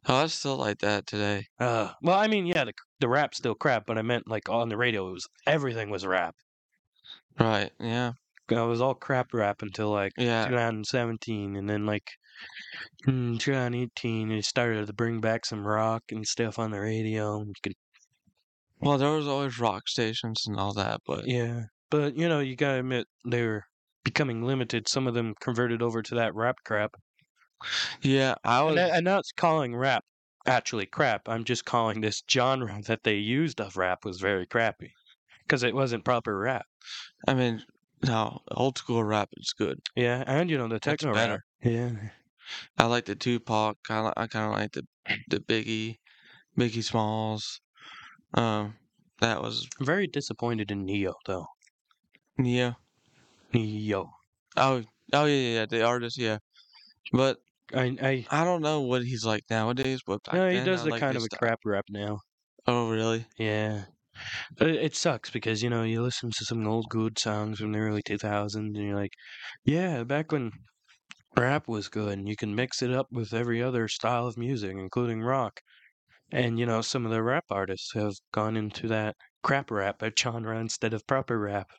Oh, 0.07 0.17
I 0.25 0.27
still 0.29 0.57
like 0.57 0.79
that 0.81 1.07
today. 1.07 1.47
Uh, 1.59 1.93
well, 2.03 2.19
I 2.19 2.27
mean, 2.29 2.47
yeah, 2.47 2.65
the 2.65 2.73
the 3.01 3.09
rap's 3.09 3.39
still 3.39 3.55
crap, 3.57 3.87
but 3.87 3.99
I 3.99 4.03
meant 4.03 4.29
like 4.29 4.49
on 4.49 4.69
the 4.69 4.77
radio, 4.77 5.09
it 5.09 5.13
was 5.15 5.29
everything 5.47 5.91
was 5.91 6.07
rap. 6.07 6.37
Right, 7.39 7.73
yeah, 7.81 8.13
It 8.51 8.55
was 8.55 8.83
all 8.83 8.95
crap 8.95 9.33
rap 9.33 9.63
until 9.63 9.89
like 9.91 10.13
yeah. 10.17 10.45
2017, 10.45 11.57
and 11.57 11.71
then 11.71 11.87
like 11.87 12.11
hmm, 13.05 13.33
in 13.35 13.39
2018, 13.39 14.31
it 14.33 14.45
started 14.45 14.87
to 14.87 14.93
bring 14.93 15.21
back 15.21 15.47
some 15.47 15.67
rock 15.67 16.05
and 16.11 16.27
stuff 16.27 16.59
on 16.59 16.71
the 16.71 16.81
radio. 16.81 17.43
You 17.45 17.55
could, 17.63 17.75
Well, 18.81 18.99
there 18.99 19.13
was 19.13 19.27
always 19.29 19.59
rock 19.59 19.89
stations 19.89 20.45
and 20.47 20.59
all 20.59 20.75
that, 20.75 21.01
but 21.07 21.27
yeah, 21.27 21.65
but 21.91 22.17
you 22.17 22.29
know, 22.29 22.41
you 22.41 22.57
gotta 22.57 22.81
admit 22.81 23.07
they 23.25 23.47
were 23.47 23.65
becoming 24.05 24.43
limited. 24.43 24.89
Some 24.89 25.07
of 25.07 25.15
them 25.15 25.35
converted 25.41 25.83
over 25.83 26.03
to 26.03 26.15
that 26.17 26.35
rap 26.35 26.57
crap. 26.65 26.95
yeah, 28.03 28.35
I 28.45 28.61
uh, 28.61 28.65
was. 28.65 28.77
And 28.93 29.09
I, 29.09 29.13
not 29.13 29.25
calling 29.37 29.75
rap 29.77 30.05
actually 30.51 30.87
crap. 30.87 31.29
I'm 31.29 31.45
just 31.45 31.65
calling 31.65 32.01
this 32.01 32.23
genre 32.29 32.81
that 32.87 33.05
they 33.05 33.15
used 33.15 33.61
of 33.61 33.77
rap 33.77 34.05
was 34.05 34.21
very 34.21 34.47
crappy 34.47 34.93
because 35.45 35.63
it 35.63 35.75
wasn't 35.75 36.05
proper 36.05 36.37
rap. 36.37 36.67
I 37.27 37.35
mean, 37.35 37.63
no, 38.03 38.41
old 38.51 38.79
school 38.79 39.05
rap 39.05 39.29
is 39.37 39.55
good. 39.57 39.81
Yeah, 39.95 40.25
and 40.27 40.51
you 40.51 40.59
know 40.59 40.69
the 40.69 40.81
techno 40.81 41.15
rap. 41.15 41.41
Yeah, 41.63 41.91
I 42.79 42.87
like 42.87 43.05
the 43.05 43.15
Tupac. 43.15 43.77
Of, 43.89 44.13
I 44.17 44.27
kind 44.27 44.47
of 44.47 44.59
like 44.59 44.73
the 44.73 44.87
the 45.29 45.41
Biggie, 45.41 45.99
Biggie 46.59 46.85
Smalls. 46.85 47.61
Um, 48.35 48.75
that 49.21 49.43
was 49.43 49.69
I'm 49.79 49.87
very 49.87 50.07
disappointed 50.07 50.71
in 50.71 50.85
Neo 50.85 51.15
though. 51.27 51.47
Neo. 52.39 52.77
Neo. 53.53 54.11
Oh, 54.57 54.83
oh 55.13 55.25
yeah, 55.25 55.35
yeah, 55.35 55.55
yeah, 55.55 55.67
the 55.67 55.83
artist, 55.85 56.17
yeah. 56.17 56.39
But 57.13 57.39
I, 57.75 57.97
I 58.01 58.27
I 58.31 58.45
don't 58.45 58.63
know 58.63 58.81
what 58.83 59.03
he's 59.03 59.25
like 59.25 59.43
nowadays. 59.51 60.03
But 60.07 60.23
back 60.25 60.43
no, 60.43 60.49
he 60.51 60.61
then, 60.61 60.61
does 60.61 60.83
I 60.83 60.85
the 60.85 60.93
liked 60.93 60.93
kind 60.93 61.17
his 61.17 61.19
of 61.19 61.23
a 61.25 61.29
crap 61.29 61.61
rap 61.65 61.85
now. 61.89 62.21
Oh, 62.67 62.91
really? 62.91 63.27
Yeah. 63.39 63.87
It, 64.61 64.69
it 64.77 64.97
sucks 64.97 65.31
because 65.31 65.63
you 65.63 65.71
know 65.71 65.83
you 65.85 66.03
listen 66.03 66.31
to 66.33 66.45
some 66.45 66.67
old 66.67 66.89
good 66.91 67.19
songs 67.19 67.61
from 67.61 67.73
the 67.73 67.79
early 67.81 68.03
2000s 68.03 68.77
and 68.77 68.87
you're 68.87 68.97
like, 68.97 69.13
yeah, 69.65 70.05
back 70.05 70.33
when 70.33 70.53
rap 71.37 71.69
was 71.69 71.89
good 71.89 72.19
and 72.19 72.29
you 72.29 72.37
can 72.37 72.55
mix 72.55 72.83
it 72.83 72.93
up 72.93 73.09
with 73.13 73.33
every 73.35 73.63
other 73.63 73.89
style 73.89 74.27
of 74.27 74.37
music, 74.39 74.73
including 74.77 75.23
rock. 75.23 75.61
And, 76.33 76.59
you 76.59 76.67
know, 76.67 76.83
some 76.83 77.07
of 77.07 77.13
the 77.13 77.23
rap 77.23 77.47
artists 77.51 77.95
have 77.95 78.15
gone 78.33 78.57
into 78.57 78.89
that 78.89 79.17
crap 79.43 79.71
rap 79.71 80.03
genre 80.19 80.59
instead 80.59 80.95
of 80.95 81.07
proper 81.07 81.39
rap. 81.39 81.71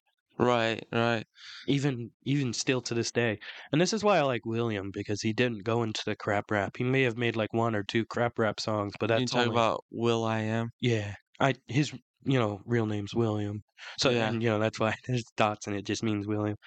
Right, 0.41 0.85
right. 0.91 1.25
Even 1.67 2.11
even 2.23 2.53
still 2.53 2.81
to 2.81 2.93
this 2.93 3.11
day. 3.11 3.39
And 3.71 3.79
this 3.81 3.93
is 3.93 4.03
why 4.03 4.17
I 4.17 4.21
like 4.23 4.45
William 4.45 4.91
because 4.91 5.21
he 5.21 5.33
didn't 5.33 5.63
go 5.63 5.81
into 5.83 6.01
the 6.05 6.15
crap 6.15 6.51
rap. 6.51 6.77
He 6.77 6.83
may 6.83 7.01
have 7.03 7.17
made 7.17 7.35
like 7.35 7.53
one 7.53 7.75
or 7.75 7.83
two 7.83 8.05
crap 8.05 8.37
rap 8.39 8.59
songs, 8.59 8.93
but 8.99 9.07
You 9.13 9.25
that's 9.25 9.25
talk 9.25 9.47
only 9.47 9.47
about 9.47 9.85
will.i.am? 9.89 10.71
yeah. 10.79 11.15
I 11.39 11.55
his 11.67 11.91
you 12.23 12.37
know 12.39 12.61
real 12.65 12.85
name's 12.85 13.15
William, 13.15 13.63
so 13.97 14.09
Yeah. 14.09 14.15
and 14.15 14.41
you 14.43 14.49
know 14.49 14.59
that's 14.59 14.79
why 14.79 14.95
there's 15.07 15.23
dots 15.37 15.67
and 15.67 15.75
it 15.75 15.85
just 15.85 16.03
means 16.03 16.27
William. 16.27 16.57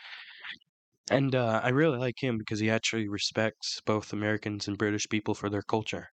And 1.10 1.34
uh, 1.34 1.62
I 1.64 1.70
really 1.70 1.96
like 1.96 2.22
him 2.22 2.36
because 2.36 2.60
he 2.60 2.68
actually 2.68 3.08
respects 3.08 3.80
both 3.86 4.12
Americans 4.12 4.68
and 4.68 4.76
British 4.76 5.08
people 5.08 5.34
for 5.34 5.48
their 5.48 5.62
culture. 5.62 6.10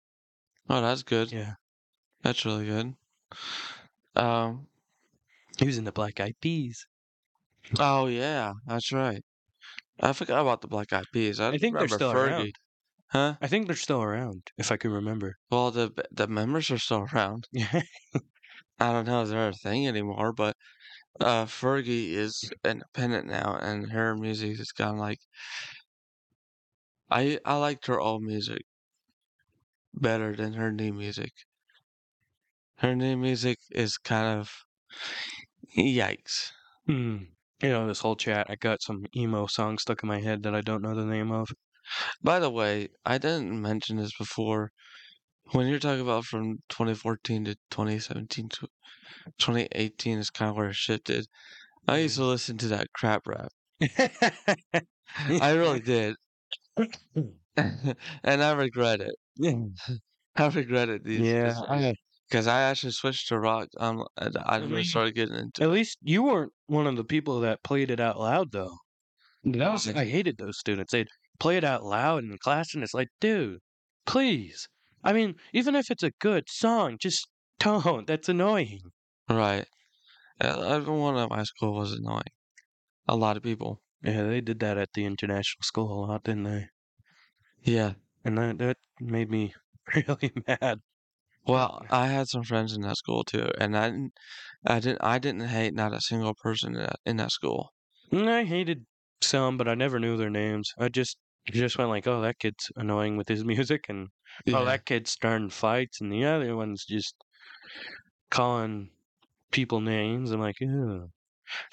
Oh, 0.71 0.81
that's 0.81 1.03
good. 1.03 1.31
Yeah, 1.31 1.55
That's 2.23 2.45
really 2.47 2.67
good. 2.67 2.97
Um. 4.15 4.69
he 5.59 5.67
was 5.67 5.79
in 5.79 5.85
the 5.85 5.93
Black 5.93 6.21
Eyed 6.21 6.41
Peas. 6.41 6.87
Oh 7.81 8.07
yeah, 8.09 8.53
that's 8.67 8.93
right. 8.93 9.23
I 10.01 10.13
forgot 10.15 10.43
about 10.43 10.63
the 10.63 10.69
Black 10.69 10.93
Eyed 10.93 11.07
Peas. 11.13 11.41
I, 11.41 11.53
I 11.53 11.59
think 11.59 11.79
they're 11.79 11.89
remember 11.89 11.99
still 11.99 12.11
Fergie. 12.11 12.13
around. 12.13 12.55
Huh? 13.09 13.39
I 13.41 13.49
think 13.49 13.67
they're 13.67 13.77
still 13.77 14.03
around, 14.03 14.53
if 14.59 14.73
I 14.73 14.79
can 14.79 14.93
remember. 14.93 15.37
Well, 15.51 15.71
the 15.71 15.91
the 16.11 16.27
members 16.27 16.71
are 16.71 16.79
still 16.79 17.07
around. 17.13 17.49
Yeah. 17.53 17.83
I 18.81 18.93
don't 18.93 19.07
know 19.07 19.23
if 19.23 19.29
they're 19.29 19.51
a 19.51 19.53
thing 19.53 19.87
anymore, 19.87 20.33
but 20.33 20.57
uh, 21.21 21.47
Fergie 21.47 22.11
is 22.11 22.53
independent 22.65 23.27
now, 23.29 23.57
and 23.59 23.93
her 23.93 24.17
music 24.17 24.61
is 24.61 24.73
kind 24.73 24.93
of 24.93 24.99
like 24.99 25.21
I 27.11 27.39
I 27.45 27.57
liked 27.57 27.85
her 27.89 28.01
old 28.01 28.23
music 28.23 28.63
better 29.93 30.35
than 30.35 30.55
her 30.55 30.73
new 30.73 30.95
music. 30.95 31.33
Her 32.77 32.97
new 32.97 33.19
music 33.19 33.59
is 33.73 33.99
kind 33.99 34.41
of 34.41 34.65
yikes. 35.77 36.53
Hmm. 36.87 37.29
You 37.63 37.71
know, 37.71 37.87
this 37.87 38.01
whole 38.01 38.17
chat, 38.17 38.47
I 38.49 38.57
got 38.57 38.83
some 38.83 39.05
emo 39.17 39.47
song 39.47 39.79
stuck 39.79 40.03
in 40.03 40.09
my 40.09 40.21
head 40.21 40.43
that 40.45 40.55
I 40.55 40.61
don't 40.61 40.83
know 40.83 40.95
the 40.95 41.05
name 41.05 41.33
of. 41.33 41.51
By 42.23 42.39
the 42.39 42.51
way, 42.51 42.89
I 43.05 43.19
didn't 43.19 43.61
mention 43.61 43.97
this 43.97 44.17
before. 44.17 44.71
When 45.53 45.67
you're 45.67 45.79
talking 45.79 46.03
about 46.03 46.25
from 46.25 46.59
2014 46.69 47.47
to 47.47 47.55
2017 47.71 48.49
to 48.51 48.69
2018 49.39 50.19
is 50.19 50.31
kind 50.31 50.51
of 50.51 50.57
where 50.57 50.69
it 50.69 50.75
shifted. 50.75 51.27
I 51.87 51.99
used 51.99 52.15
mm-hmm. 52.15 52.25
to 52.25 52.29
listen 52.29 52.59
to 52.59 52.69
that 52.69 52.93
crap 52.93 53.27
rap. 53.27 53.51
I 55.41 55.53
really 55.53 55.81
did. 55.81 56.17
and 58.25 58.43
I 58.43 58.53
regret 58.53 59.01
it. 59.01 59.15
I 60.37 60.49
regret 60.49 60.89
it 60.89 61.05
these 61.05 61.21
Yeah. 61.21 61.59
I, 61.69 61.95
because 62.29 62.47
I 62.47 62.63
actually 62.63 62.93
switched 62.93 63.29
to 63.29 63.39
rock. 63.39 63.69
Um, 63.79 64.05
I 64.19 64.57
really 64.59 64.77
least- 64.77 64.91
started 64.91 65.15
getting 65.15 65.35
into. 65.37 65.63
at 65.63 65.71
least 65.71 65.99
you 66.03 66.23
weren't 66.23 66.53
one 66.67 66.87
of 66.87 66.97
the 66.97 67.05
people 67.05 67.41
that 67.41 67.63
played 67.63 67.91
it 67.91 68.01
out 68.01 68.19
loud, 68.19 68.53
though. 68.53 68.77
That 69.45 69.73
was, 69.73 69.89
I 69.89 70.05
hated 70.05 70.37
those 70.39 70.59
students. 70.59 70.93
They'd 70.93 71.09
play 71.39 71.57
it 71.57 71.65
out 71.65 71.85
loud 71.85 72.25
in 72.25 72.37
class, 72.39 72.75
and 72.75 72.83
it's 72.83 72.95
like, 72.95 73.09
dude, 73.21 73.61
please. 74.07 74.69
I 75.05 75.13
mean, 75.13 75.35
even 75.53 75.75
if 75.77 75.91
it's 75.91 76.03
a 76.03 76.11
good 76.21 76.45
song, 76.49 76.99
just 77.01 77.27
don't. 77.61 78.07
That's 78.07 78.29
annoying. 78.29 78.81
Right. 79.31 79.67
Everyone 80.41 81.17
at 81.17 81.31
my 81.31 81.43
school 81.45 81.75
was 81.75 81.93
annoying. 81.93 82.23
A 83.09 83.17
lot 83.17 83.37
of 83.37 83.43
people. 83.43 83.81
Yeah, 84.03 84.25
they 84.25 84.41
did 84.41 84.61
that 84.61 84.79
at 84.79 84.91
the 84.95 85.05
international 85.05 85.63
school 85.63 86.05
a 86.05 86.07
lot, 86.07 86.25
didn't 86.25 86.45
they? 86.45 86.67
Yeah. 87.63 87.95
And 88.25 88.39
that 88.39 88.59
that 88.59 88.77
made 89.01 89.31
me 89.31 89.55
really 89.95 90.33
mad. 90.47 90.81
Well, 91.47 91.85
I 91.91 92.07
had 92.07 92.29
some 92.29 92.45
friends 92.45 92.73
in 92.75 92.83
that 92.83 92.97
school 92.97 93.25
too, 93.25 93.51
and 93.59 93.77
I 93.77 93.91
didn't, 93.91 94.13
I 94.65 94.79
didn't, 94.81 95.03
I 95.03 95.19
didn't 95.19 95.49
hate 95.49 95.75
not 95.75 95.93
a 95.93 96.01
single 96.01 96.35
person 96.35 96.75
in 96.77 96.81
that, 96.83 96.97
in 97.05 97.17
that 97.17 97.33
school. 97.33 97.73
And 98.13 98.29
I 98.29 98.45
hated 98.45 98.85
some, 99.23 99.57
but 99.57 99.67
I 99.67 99.75
never 99.75 99.99
knew 99.99 100.19
their 100.19 100.29
names. 100.29 100.71
I 100.79 100.91
just 100.91 101.17
just 101.47 101.79
went 101.79 101.89
like, 101.89 102.07
"Oh, 102.07 102.21
that 102.21 102.39
kid's 102.39 102.71
annoying 102.77 103.17
with 103.17 103.29
his 103.29 103.45
music," 103.47 103.89
and 103.89 104.09
"Oh, 104.53 104.65
Yeah. 104.65 104.67
that 104.67 104.85
kid's 104.85 105.11
starting 105.11 105.49
fights," 105.49 106.03
and 106.03 106.13
the 106.13 106.25
other 106.27 106.55
one's 106.55 106.85
just 106.85 107.15
calling 108.31 108.91
people 109.53 109.81
names. 109.81 110.31
I'm 110.33 110.41
like, 110.41 110.61
Ew. 110.61 111.11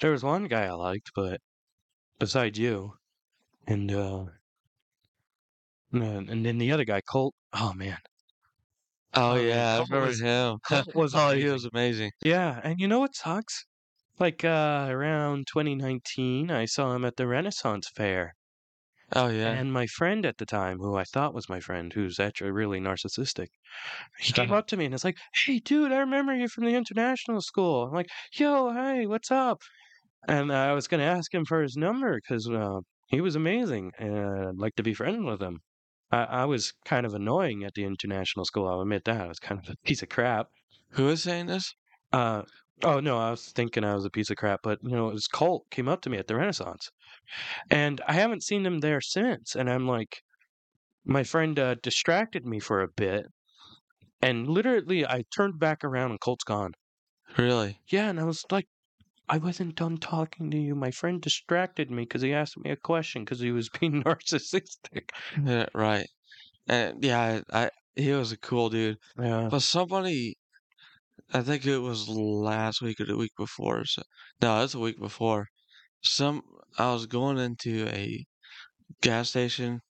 there 0.00 0.12
was 0.12 0.24
one 0.24 0.46
guy 0.48 0.66
I 0.66 0.72
liked, 0.72 1.12
but 1.14 1.40
besides 2.18 2.58
you, 2.58 2.94
and 3.66 3.92
uh, 3.92 4.26
and 5.92 6.30
and 6.30 6.46
then 6.46 6.58
the 6.58 6.70
other 6.70 6.84
guy, 6.84 7.00
Colt. 7.00 7.34
Oh 7.52 7.72
man, 7.74 7.98
Oh 9.16 9.34
man, 9.34 9.46
yeah, 9.48 9.78
I 9.78 9.80
remember 9.80 10.06
was- 10.06 10.20
him. 10.20 10.58
Was 10.94 11.12
oh, 11.12 11.32
he 11.32 11.48
amazing. 11.48 11.52
was 11.52 11.64
amazing. 11.64 12.12
Yeah, 12.22 12.60
and 12.62 12.78
you 12.78 12.86
know 12.86 13.00
what 13.00 13.16
sucks? 13.16 13.64
Like 14.18 14.44
uh, 14.44 14.86
around 14.90 15.48
2019, 15.48 16.50
I 16.52 16.66
saw 16.66 16.94
him 16.94 17.04
at 17.04 17.16
the 17.16 17.26
Renaissance 17.26 17.88
Fair. 17.96 18.34
Oh 19.12 19.28
yeah. 19.28 19.50
And 19.50 19.72
my 19.72 19.86
friend 19.88 20.24
at 20.24 20.38
the 20.38 20.46
time, 20.46 20.78
who 20.78 20.94
I 20.96 21.02
thought 21.04 21.34
was 21.34 21.48
my 21.48 21.58
friend, 21.60 21.92
who's 21.92 22.20
actually 22.20 22.52
really 22.52 22.78
narcissistic, 22.80 23.48
he 24.18 24.32
came 24.32 24.52
up 24.52 24.66
to 24.68 24.76
me 24.76 24.86
and 24.86 24.94
it's 24.94 25.04
like, 25.04 25.18
"Hey, 25.34 25.58
dude, 25.60 25.92
I 25.92 25.98
remember 25.98 26.34
you 26.36 26.48
from 26.48 26.64
the 26.66 26.76
international 26.76 27.40
school." 27.42 27.84
I'm 27.86 27.94
like, 27.94 28.08
"Yo, 28.34 28.72
hey, 28.72 29.06
what's 29.06 29.30
up?" 29.32 29.62
And 30.28 30.52
I 30.52 30.72
was 30.74 30.88
gonna 30.88 31.04
ask 31.04 31.34
him 31.34 31.44
for 31.46 31.62
his 31.62 31.76
number 31.76 32.16
because 32.16 32.48
uh, 32.48 32.80
he 33.08 33.20
was 33.20 33.36
amazing, 33.36 33.92
and 33.98 34.18
I'd 34.48 34.58
like 34.58 34.76
to 34.76 34.84
be 34.84 34.94
friends 34.94 35.24
with 35.24 35.42
him. 35.42 35.62
I, 36.10 36.24
I 36.24 36.44
was 36.44 36.72
kind 36.84 37.06
of 37.06 37.14
annoying 37.14 37.64
at 37.64 37.74
the 37.74 37.84
international 37.84 38.44
school. 38.44 38.68
I'll 38.68 38.80
admit 38.80 39.04
that. 39.04 39.20
I 39.20 39.28
was 39.28 39.38
kind 39.38 39.60
of 39.60 39.68
a 39.68 39.76
piece 39.84 40.02
of 40.02 40.08
crap. 40.08 40.48
Who 40.90 41.08
is 41.08 41.22
saying 41.22 41.46
this? 41.46 41.74
Uh, 42.12 42.42
oh 42.82 43.00
no, 43.00 43.18
I 43.18 43.30
was 43.30 43.52
thinking 43.52 43.84
I 43.84 43.94
was 43.94 44.04
a 44.04 44.10
piece 44.10 44.30
of 44.30 44.36
crap, 44.36 44.60
but 44.62 44.78
you 44.82 44.94
know, 44.94 45.08
it 45.08 45.14
was 45.14 45.26
Colt 45.26 45.66
came 45.70 45.88
up 45.88 46.02
to 46.02 46.10
me 46.10 46.18
at 46.18 46.26
the 46.26 46.36
Renaissance, 46.36 46.90
and 47.70 48.00
I 48.06 48.12
haven't 48.12 48.44
seen 48.44 48.64
him 48.64 48.80
there 48.80 49.00
since. 49.00 49.54
And 49.54 49.68
I'm 49.68 49.86
like, 49.86 50.22
my 51.04 51.24
friend 51.24 51.58
uh, 51.58 51.74
distracted 51.82 52.46
me 52.46 52.60
for 52.60 52.80
a 52.82 52.88
bit, 52.88 53.26
and 54.22 54.48
literally 54.48 55.06
I 55.06 55.24
turned 55.34 55.58
back 55.58 55.84
around 55.84 56.12
and 56.12 56.20
Colt's 56.20 56.44
gone. 56.44 56.72
Really? 57.36 57.80
Yeah, 57.88 58.08
and 58.08 58.20
I 58.20 58.24
was 58.24 58.44
like, 58.50 58.68
I 59.28 59.38
wasn't 59.38 59.76
done 59.76 59.98
talking 59.98 60.50
to 60.50 60.58
you. 60.58 60.74
My 60.74 60.90
friend 60.90 61.20
distracted 61.22 61.90
me 61.90 62.02
because 62.02 62.22
he 62.22 62.32
asked 62.32 62.58
me 62.58 62.70
a 62.70 62.76
question 62.76 63.24
because 63.24 63.40
he 63.40 63.52
was 63.52 63.68
being 63.80 64.02
narcissistic. 64.02 65.10
Yeah, 65.44 65.66
right. 65.74 66.08
And 66.68 67.04
yeah, 67.04 67.42
I, 67.52 67.70
he 67.96 68.12
was 68.12 68.32
a 68.32 68.38
cool 68.38 68.70
dude. 68.70 68.98
Yeah. 69.18 69.50
But 69.50 69.62
somebody, 69.62 70.36
I 71.32 71.42
think 71.42 71.66
it 71.66 71.78
was 71.78 72.08
last 72.08 72.82
week 72.82 73.00
or 73.00 73.06
the 73.06 73.16
week 73.16 73.32
before. 73.36 73.84
So, 73.86 74.02
no, 74.42 74.64
it's 74.64 74.74
a 74.74 74.80
week 74.80 74.98
before. 75.00 75.48
Some 76.02 76.42
I 76.78 76.92
was 76.92 77.06
going 77.06 77.38
into 77.38 77.88
a 77.88 78.26
gas 79.02 79.30
station, 79.30 79.80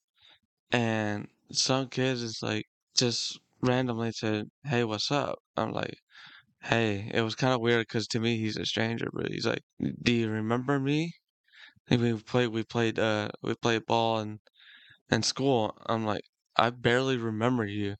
and 0.72 1.28
some 1.52 1.88
kids 1.88 2.22
is 2.22 2.40
like 2.42 2.66
just 2.96 3.40
randomly 3.62 4.12
said, 4.12 4.48
"Hey, 4.64 4.84
what's 4.84 5.10
up?" 5.10 5.38
I'm 5.56 5.72
like, 5.72 5.98
"Hey." 6.66 7.10
It 7.14 7.22
was 7.22 7.34
kind 7.34 7.54
of 7.54 7.60
weird 7.60 7.86
because 7.86 8.06
to 8.08 8.20
me 8.20 8.38
he's 8.38 8.56
a 8.56 8.66
stranger, 8.66 9.08
but 9.12 9.30
he's 9.30 9.46
like, 9.46 9.62
"Do 10.02 10.12
you 10.12 10.30
remember 10.30 10.78
me?" 10.80 11.12
And 11.88 12.00
we 12.02 12.14
played, 12.22 12.48
we 12.48 12.64
played, 12.64 12.98
uh, 12.98 13.30
we 13.42 13.54
played 13.56 13.86
ball 13.86 14.20
in 14.20 14.40
in 15.10 15.22
school. 15.22 15.76
I'm 15.86 16.04
like, 16.04 16.24
I 16.56 16.70
barely 16.70 17.16
remember 17.18 17.64
you, 17.66 17.96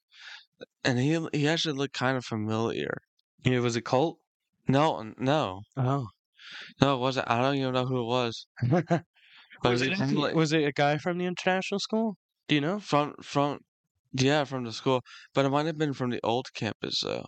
and 0.85 0.99
he 0.99 1.27
he 1.33 1.49
actually 1.49 1.77
looked 1.79 1.95
kind 1.95 2.17
of 2.17 2.25
familiar. 2.25 2.99
Yeah, 3.45 3.61
was 3.61 3.77
a 3.77 3.83
Colt? 3.83 4.19
No, 4.69 5.01
n- 5.01 5.15
no, 5.19 5.63
Oh. 5.77 6.09
no, 6.81 6.97
it 6.97 7.01
wasn't. 7.01 7.31
I 7.31 7.41
don't 7.43 7.57
even 7.57 7.75
know 7.75 7.87
who 7.87 8.01
it 8.01 8.07
was. 8.07 8.47
But 9.63 9.71
was, 9.73 9.81
he 9.83 9.91
it, 9.93 9.97
seemed 9.99 10.15
like- 10.15 10.35
was 10.35 10.53
it 10.53 10.65
a 10.65 10.73
guy 10.73 10.99
from 10.99 11.19
the 11.19 11.27
international 11.27 11.81
school? 11.81 12.17
Do 12.49 12.55
you 12.55 12.61
know? 12.61 12.81
From 12.81 13.15
from 13.23 13.61
yeah, 14.13 14.45
from 14.45 14.65
the 14.65 14.73
school, 14.73 15.03
but 15.35 15.45
it 15.47 15.51
might 15.51 15.67
have 15.67 15.79
been 15.79 15.93
from 15.95 16.11
the 16.11 16.21
old 16.25 16.47
campus 16.55 17.01
though. 17.03 17.27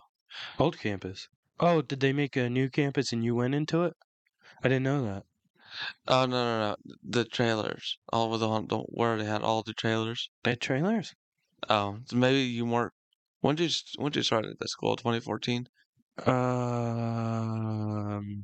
Old 0.57 0.77
campus. 0.79 1.27
Oh, 1.59 1.81
did 1.81 1.99
they 1.99 2.13
make 2.13 2.35
a 2.35 2.49
new 2.49 2.69
campus 2.69 3.11
and 3.13 3.23
you 3.23 3.35
went 3.35 3.55
into 3.55 3.83
it? 3.83 3.93
I 4.63 4.67
didn't 4.69 4.83
know 4.83 5.03
that. 5.05 5.25
Oh 6.07 6.25
no 6.25 6.29
no 6.43 6.59
no, 6.69 6.75
the 7.03 7.25
trailers, 7.25 7.97
all 8.11 8.29
with 8.31 8.39
the 8.41 8.47
one- 8.49 8.67
the 8.67 8.77
where 8.79 9.17
they 9.17 9.25
had 9.25 9.41
all 9.43 9.61
the 9.63 9.73
trailers. 9.73 10.29
They 10.43 10.51
had 10.51 10.61
trailers. 10.61 11.13
Oh, 11.69 11.99
so 12.05 12.15
maybe 12.15 12.39
you 12.41 12.65
weren't. 12.65 12.93
When 13.41 13.55
did 13.55 13.63
you 13.63 13.69
s- 13.69 13.93
when 13.97 14.11
did 14.11 14.19
you 14.19 14.23
start 14.23 14.45
at 14.45 14.57
the 14.59 14.67
school? 14.67 14.95
2014. 14.95 15.67
Um, 17.39 18.43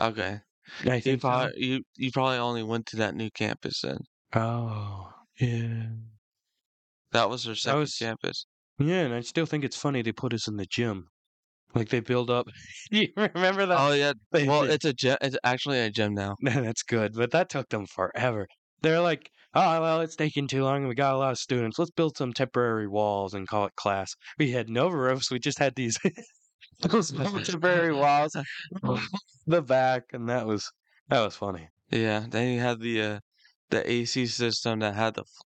Okay, 0.00 0.40
I 0.86 0.94
you 0.96 1.00
think 1.00 1.22
so. 1.22 1.28
probably 1.28 1.52
you 1.64 1.82
you 1.96 2.10
probably 2.12 2.38
only 2.38 2.62
went 2.62 2.86
to 2.86 2.96
that 2.96 3.14
new 3.14 3.30
campus 3.30 3.80
then. 3.82 3.98
Oh, 4.34 5.12
yeah. 5.38 5.88
That 7.12 7.28
was 7.30 7.44
their 7.44 7.54
second 7.56 7.80
was- 7.80 7.96
campus. 7.96 8.46
Yeah, 8.80 9.02
and 9.02 9.14
I 9.14 9.20
still 9.20 9.46
think 9.46 9.64
it's 9.64 9.76
funny 9.76 10.02
they 10.02 10.12
put 10.12 10.32
us 10.34 10.48
in 10.48 10.56
the 10.56 10.66
gym. 10.66 11.08
Like 11.74 11.90
they 11.90 12.00
build 12.00 12.30
up. 12.30 12.48
you 12.90 13.08
remember 13.16 13.66
that? 13.66 13.78
Oh 13.78 13.92
yeah, 13.92 14.14
They 14.32 14.46
well 14.46 14.64
it's 14.64 14.84
a 14.84 14.92
gym. 14.92 15.18
It's 15.20 15.36
actually 15.44 15.80
a 15.80 15.90
gym 15.90 16.14
now. 16.14 16.36
That's 16.42 16.82
good, 16.82 17.14
but 17.14 17.30
that 17.32 17.50
took 17.50 17.68
them 17.70 17.86
forever. 17.86 18.48
They're 18.82 19.00
like 19.00 19.30
"Oh, 19.54 19.80
well, 19.82 20.00
it's 20.00 20.16
taking 20.16 20.48
too 20.48 20.64
long 20.64 20.78
and 20.78 20.88
we 20.88 20.94
got 20.94 21.14
a 21.14 21.18
lot 21.18 21.32
of 21.32 21.38
students. 21.38 21.78
Let's 21.78 21.90
build 21.92 22.16
some 22.16 22.32
temporary 22.32 22.88
walls 22.88 23.34
and 23.34 23.48
call 23.48 23.66
it 23.66 23.76
class." 23.76 24.14
We 24.38 24.52
had 24.52 24.68
no 24.70 24.88
roofs. 24.88 25.30
We 25.30 25.38
just 25.40 25.58
had 25.58 25.74
these 25.76 25.98
those 26.80 27.12
little 27.12 27.40
temporary 27.40 27.92
walls 27.94 28.36
the 29.46 29.62
back, 29.62 30.04
and 30.12 30.28
that 30.28 30.46
was 30.46 30.70
that 31.08 31.20
was 31.24 31.36
funny. 31.36 31.68
Yeah, 31.90 32.26
then 32.28 32.54
you 32.54 32.60
had 32.60 32.80
the 32.80 33.02
uh, 33.02 33.20
the 33.70 33.88
AC 33.90 34.26
system 34.26 34.80
that 34.80 34.94
had 34.94 35.14
the 35.14 35.22
f- 35.22 35.46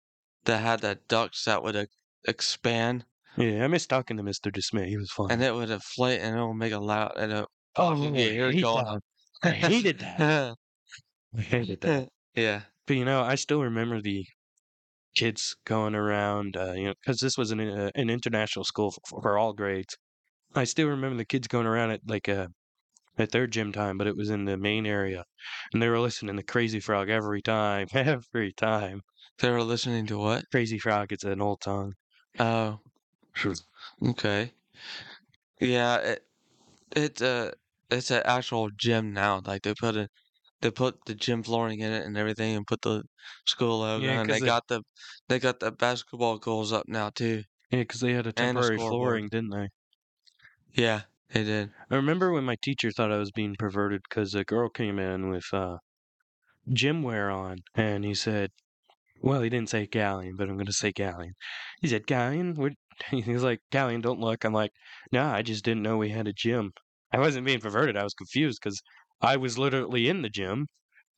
that 0.45 0.61
had 0.61 0.81
the 0.81 0.95
ducts 1.07 1.45
that 1.45 1.63
would 1.63 1.75
uh, 1.75 1.85
expand 2.27 3.05
Yeah, 3.37 3.63
I 3.63 3.67
miss 3.67 3.85
talking 3.85 4.17
to 4.17 4.23
Mr. 4.23 4.51
Dismay. 4.51 4.89
He 4.89 4.97
was 4.97 5.11
fun. 5.11 5.31
and 5.31 5.43
it 5.43 5.53
would 5.53 5.69
inflate 5.69 6.21
and 6.21 6.37
it 6.37 6.43
would 6.45 6.55
make 6.55 6.73
a 6.73 6.79
loud 6.79 7.13
and 7.17 7.31
it, 7.31 7.45
oh, 7.75 7.93
yeah, 8.13 8.45
I 8.45 8.49
it 8.49 8.61
that. 8.61 9.01
I 9.43 9.49
hated 9.51 9.99
that. 9.99 10.55
I 11.37 11.41
hated 11.41 11.81
that. 11.81 12.09
yeah. 12.35 12.61
But 12.87 12.95
you 12.95 13.05
know, 13.05 13.21
I 13.21 13.35
still 13.35 13.61
remember 13.61 14.01
the 14.01 14.25
kids 15.15 15.55
going 15.65 15.95
around, 15.95 16.55
uh, 16.57 16.73
you 16.73 16.85
know, 16.85 16.93
because 17.01 17.19
this 17.19 17.37
was 17.37 17.51
an 17.51 17.59
uh, 17.59 17.91
an 17.95 18.09
international 18.09 18.65
school 18.65 18.93
for, 19.07 19.21
for 19.21 19.37
all 19.37 19.53
grades. 19.53 19.97
I 20.55 20.63
still 20.63 20.87
remember 20.87 21.17
the 21.17 21.25
kids 21.25 21.47
going 21.47 21.67
around 21.67 21.91
at 21.91 22.01
like 22.07 22.29
uh, 22.29 22.47
at 23.17 23.31
their 23.31 23.47
gym 23.47 23.71
time, 23.71 23.97
but 23.97 24.07
it 24.07 24.15
was 24.15 24.29
in 24.29 24.45
the 24.45 24.57
main 24.57 24.85
area, 24.85 25.23
and 25.73 25.81
they 25.81 25.89
were 25.89 25.99
listening 25.99 26.37
to 26.37 26.43
Crazy 26.43 26.79
Frog 26.79 27.09
every 27.09 27.41
time, 27.41 27.87
every 27.93 28.53
time. 28.53 29.01
They 29.39 29.51
were 29.51 29.63
listening 29.63 30.07
to 30.07 30.17
what? 30.17 30.45
Crazy 30.51 30.79
Frog, 30.79 31.11
it's 31.11 31.23
an 31.23 31.41
old 31.41 31.63
song. 31.63 31.93
Oh, 32.39 32.79
okay. 34.01 34.53
Yeah, 35.59 35.97
it 35.97 36.27
it 36.95 37.21
uh 37.21 37.51
it's 37.91 38.11
an 38.11 38.23
actual 38.25 38.69
gym 38.71 39.13
now. 39.13 39.41
Like 39.45 39.63
they 39.63 39.73
put 39.75 39.97
a 39.97 40.09
they 40.61 40.71
put 40.71 41.05
the 41.05 41.15
gym 41.15 41.43
flooring 41.43 41.79
in 41.81 41.91
it 41.93 42.05
and 42.05 42.17
everything 42.17 42.55
and 42.57 42.67
put 42.67 42.81
the 42.83 43.03
school 43.47 43.79
logo 43.81 44.09
Yeah, 44.09 44.17
and 44.17 44.31
they 44.31 44.39
'cause 44.39 44.41
they- 44.41 44.51
got 44.51 44.67
the 44.69 44.83
they 45.29 45.39
got 45.39 45.59
the 45.61 45.71
basketball 45.71 46.39
goals 46.39 46.71
up 46.73 46.87
now 46.89 47.09
too. 47.11 47.43
Yeah, 47.71 47.79
because 47.79 48.01
they 48.01 48.11
had 48.11 48.27
a 48.27 48.33
And 48.37 48.57
a 48.57 48.63
temporary 48.63 48.77
scoreboard. 48.79 49.19
flooring, 49.19 49.29
didn't 49.29 49.51
they? 49.51 49.69
Yeah, 50.73 51.03
they 51.29 51.43
did. 51.43 51.73
I 51.89 51.95
remember 51.95 52.31
when 52.31 52.45
my 52.45 52.55
teacher 52.61 52.91
thought 52.91 53.11
I 53.11 53.17
was 53.17 53.31
being 53.31 53.55
perverted 53.57 54.01
because 54.09 54.33
a 54.35 54.43
girl 54.45 54.69
came 54.69 54.97
in 54.99 55.29
with 55.29 55.45
uh, 55.53 55.77
gym 56.73 57.03
wear 57.03 57.31
on, 57.31 57.59
and 57.75 58.05
he 58.05 58.13
said, 58.15 58.51
"Well, 59.21 59.41
he 59.43 59.49
didn't 59.49 59.69
say 59.69 59.87
Galleon, 59.87 60.35
but 60.37 60.49
I'm 60.49 60.55
going 60.57 60.67
to 60.67 60.73
say 60.73 60.91
Galleon." 60.93 61.33
He 61.81 61.89
said, 61.89 62.07
"Galleon," 62.07 62.55
what? 62.55 62.73
He 63.11 63.31
was 63.31 63.43
like, 63.43 63.61
"Galleon, 63.71 64.01
don't 64.01 64.19
look." 64.19 64.43
I'm 64.45 64.53
like, 64.53 64.71
"Nah, 65.11 65.33
I 65.33 65.41
just 65.43 65.63
didn't 65.65 65.83
know 65.83 65.97
we 65.97 66.09
had 66.09 66.27
a 66.27 66.33
gym." 66.33 66.71
I 67.11 67.19
wasn't 67.19 67.45
being 67.45 67.61
perverted. 67.61 67.97
I 67.97 68.03
was 68.03 68.13
confused 68.13 68.59
because 68.61 68.81
I 69.21 69.37
was 69.37 69.57
literally 69.57 70.09
in 70.09 70.21
the 70.23 70.29
gym, 70.29 70.67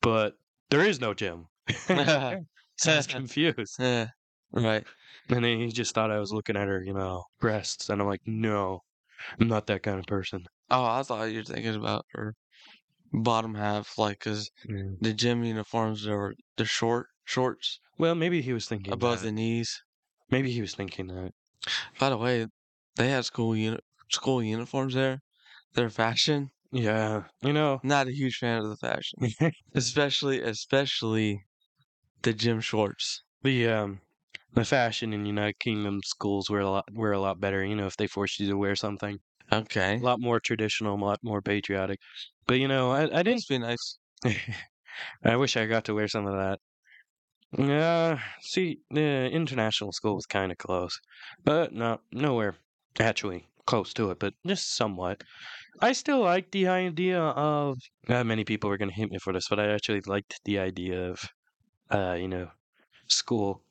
but 0.02 0.34
there 0.70 0.84
is 0.84 1.00
no 1.00 1.14
gym. 1.14 1.46
so 2.76 2.92
I 2.92 2.96
was 2.96 3.06
confused. 3.06 3.78
Yeah, 3.78 4.08
right. 4.52 4.86
And 5.28 5.44
then 5.44 5.58
he 5.60 5.68
just 5.68 5.94
thought 5.94 6.10
I 6.10 6.18
was 6.18 6.32
looking 6.32 6.56
at 6.56 6.68
her, 6.68 6.82
you 6.82 6.94
know, 6.94 7.24
breasts, 7.38 7.88
and 7.88 8.00
I'm 8.00 8.08
like, 8.08 8.22
"No, 8.26 8.80
I'm 9.40 9.48
not 9.48 9.66
that 9.68 9.82
kind 9.84 9.98
of 10.00 10.06
person." 10.06 10.46
Oh, 10.68 10.84
I 10.84 11.02
thought 11.02 11.24
you 11.30 11.38
were 11.38 11.44
thinking 11.44 11.74
about 11.74 12.06
her 12.12 12.34
bottom 13.12 13.54
half, 13.56 13.98
like, 13.98 14.20
'cause 14.20 14.50
Mm. 14.68 15.00
the 15.00 15.14
gym 15.14 15.44
uniforms 15.44 16.06
were 16.06 16.34
the 16.56 16.64
short 16.66 17.08
shorts 17.24 17.80
Well, 17.98 18.14
maybe 18.14 18.40
he 18.42 18.52
was 18.52 18.66
thinking 18.68 18.98
above 18.98 19.20
that. 19.20 19.22
the 19.22 19.32
knees. 19.32 19.82
Maybe 20.30 20.50
he 20.52 20.60
was 20.60 20.74
thinking 20.74 21.08
that. 21.08 21.32
By 22.00 22.10
the 22.10 22.18
way, 22.18 22.46
they 22.96 23.10
had 23.10 23.24
school 23.24 23.56
uni 23.56 23.78
school 24.10 24.42
uniforms 24.42 24.94
there. 24.94 25.20
Their 25.74 25.90
fashion, 25.90 26.50
Yeah, 26.72 27.28
you 27.42 27.52
know, 27.52 27.82
not 27.82 28.08
a 28.08 28.12
huge 28.14 28.36
fan 28.38 28.62
of 28.62 28.68
the 28.70 28.76
fashion, 28.76 29.18
especially 29.74 30.40
especially 30.40 31.44
the 32.22 32.34
gym 32.34 32.60
shorts. 32.60 33.24
the 33.42 33.66
um 33.68 34.00
the 34.52 34.64
fashion 34.64 35.12
in 35.12 35.26
United 35.26 35.58
Kingdom 35.60 36.00
schools 36.04 36.50
were 36.50 36.60
a 36.60 36.70
lot 36.70 36.84
were 36.92 37.12
a 37.12 37.20
lot 37.20 37.40
better. 37.40 37.64
You 37.64 37.76
know, 37.76 37.86
if 37.86 37.96
they 37.96 38.06
forced 38.06 38.40
you 38.40 38.48
to 38.48 38.56
wear 38.56 38.74
something 38.76 39.18
Okay, 39.52 40.02
a 40.02 40.04
lot 40.04 40.20
more 40.20 40.40
traditional, 40.40 40.96
a 40.96 41.04
lot 41.04 41.20
more 41.22 41.42
patriotic. 41.42 42.00
But 42.46 42.54
you 42.60 42.68
know, 42.68 42.92
I 42.92 43.20
I 43.20 43.22
didn't. 43.24 43.44
must 43.44 43.48
be 43.48 43.58
nice. 43.58 43.98
I 45.24 45.36
wish 45.36 45.56
I 45.56 45.66
got 45.66 45.84
to 45.86 45.94
wear 45.94 46.08
some 46.08 46.26
of 46.26 46.34
that. 46.34 46.60
Yeah, 47.56 48.22
see, 48.40 48.82
the 48.90 49.30
international 49.30 49.92
school 49.92 50.14
was 50.16 50.26
kind 50.26 50.50
of 50.52 50.58
close, 50.58 50.98
but 51.44 51.72
no, 51.72 52.00
nowhere 52.12 52.56
actually 52.98 53.48
close 53.66 53.92
to 53.94 54.10
it, 54.10 54.18
but 54.18 54.34
just 54.46 54.74
somewhat. 54.76 55.22
I 55.80 55.92
still 55.92 56.20
like 56.20 56.50
the 56.52 56.68
idea 56.68 57.20
of. 57.20 57.76
Uh, 58.08 58.24
many 58.24 58.44
people 58.44 58.70
were 58.70 58.78
going 58.78 58.90
to 58.90 58.94
hate 58.96 59.10
me 59.10 59.18
for 59.18 59.32
this, 59.32 59.48
but 59.50 59.60
I 59.60 59.68
actually 59.72 60.00
liked 60.02 60.40
the 60.44 60.58
idea 60.60 61.10
of, 61.10 61.22
uh, 61.90 62.14
you 62.14 62.28
know, 62.28 62.50
school 63.08 63.64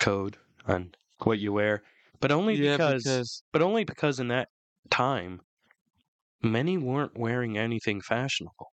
code 0.00 0.38
on 0.66 0.94
what 1.24 1.38
you 1.40 1.52
wear, 1.52 1.84
but 2.20 2.32
only 2.32 2.56
Yeah, 2.56 2.78
because, 2.78 3.04
because 3.04 3.42
but 3.52 3.62
only 3.62 3.84
because 3.84 4.20
in 4.20 4.28
that 4.28 4.50
time, 4.90 5.42
many 6.42 6.78
weren't 6.78 7.18
wearing 7.18 7.58
anything 7.58 8.00
fashionable. 8.00 8.70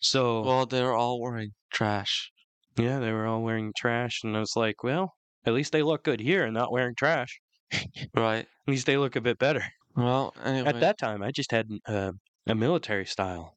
So 0.00 0.44
well, 0.44 0.64
they're 0.66 0.94
all 0.94 1.20
wearing 1.20 1.54
trash. 1.72 2.32
Yeah, 2.76 2.98
they 3.00 3.12
were 3.12 3.26
all 3.26 3.42
wearing 3.42 3.72
trash, 3.76 4.20
and 4.24 4.36
I 4.36 4.40
was 4.40 4.54
like, 4.56 4.82
well, 4.82 5.12
at 5.46 5.52
least 5.54 5.72
they 5.72 5.82
look 5.82 6.04
good 6.04 6.20
here 6.20 6.44
and 6.44 6.54
not 6.54 6.72
wearing 6.72 6.94
trash. 6.96 7.40
Right. 8.14 8.46
At 8.46 8.68
least 8.70 8.86
they 8.86 8.96
look 8.96 9.16
a 9.16 9.20
bit 9.20 9.38
better. 9.38 9.64
Well, 9.96 10.34
anyway, 10.42 10.68
At 10.70 10.80
that 10.80 10.98
time, 10.98 11.22
I 11.22 11.30
just 11.32 11.50
had 11.50 11.68
uh, 11.86 12.12
a 12.46 12.54
military 12.54 13.06
style. 13.06 13.56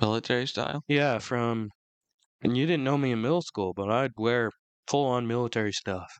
military 0.00 0.46
style. 0.46 0.82
Yeah, 0.88 1.18
from 1.18 1.70
and 2.42 2.56
you 2.56 2.66
didn't 2.66 2.84
know 2.84 2.98
me 2.98 3.12
in 3.12 3.22
middle 3.22 3.42
school, 3.42 3.74
but 3.74 3.90
I'd 3.90 4.12
wear 4.16 4.50
full 4.88 5.06
on 5.06 5.26
military 5.26 5.72
stuff. 5.72 6.10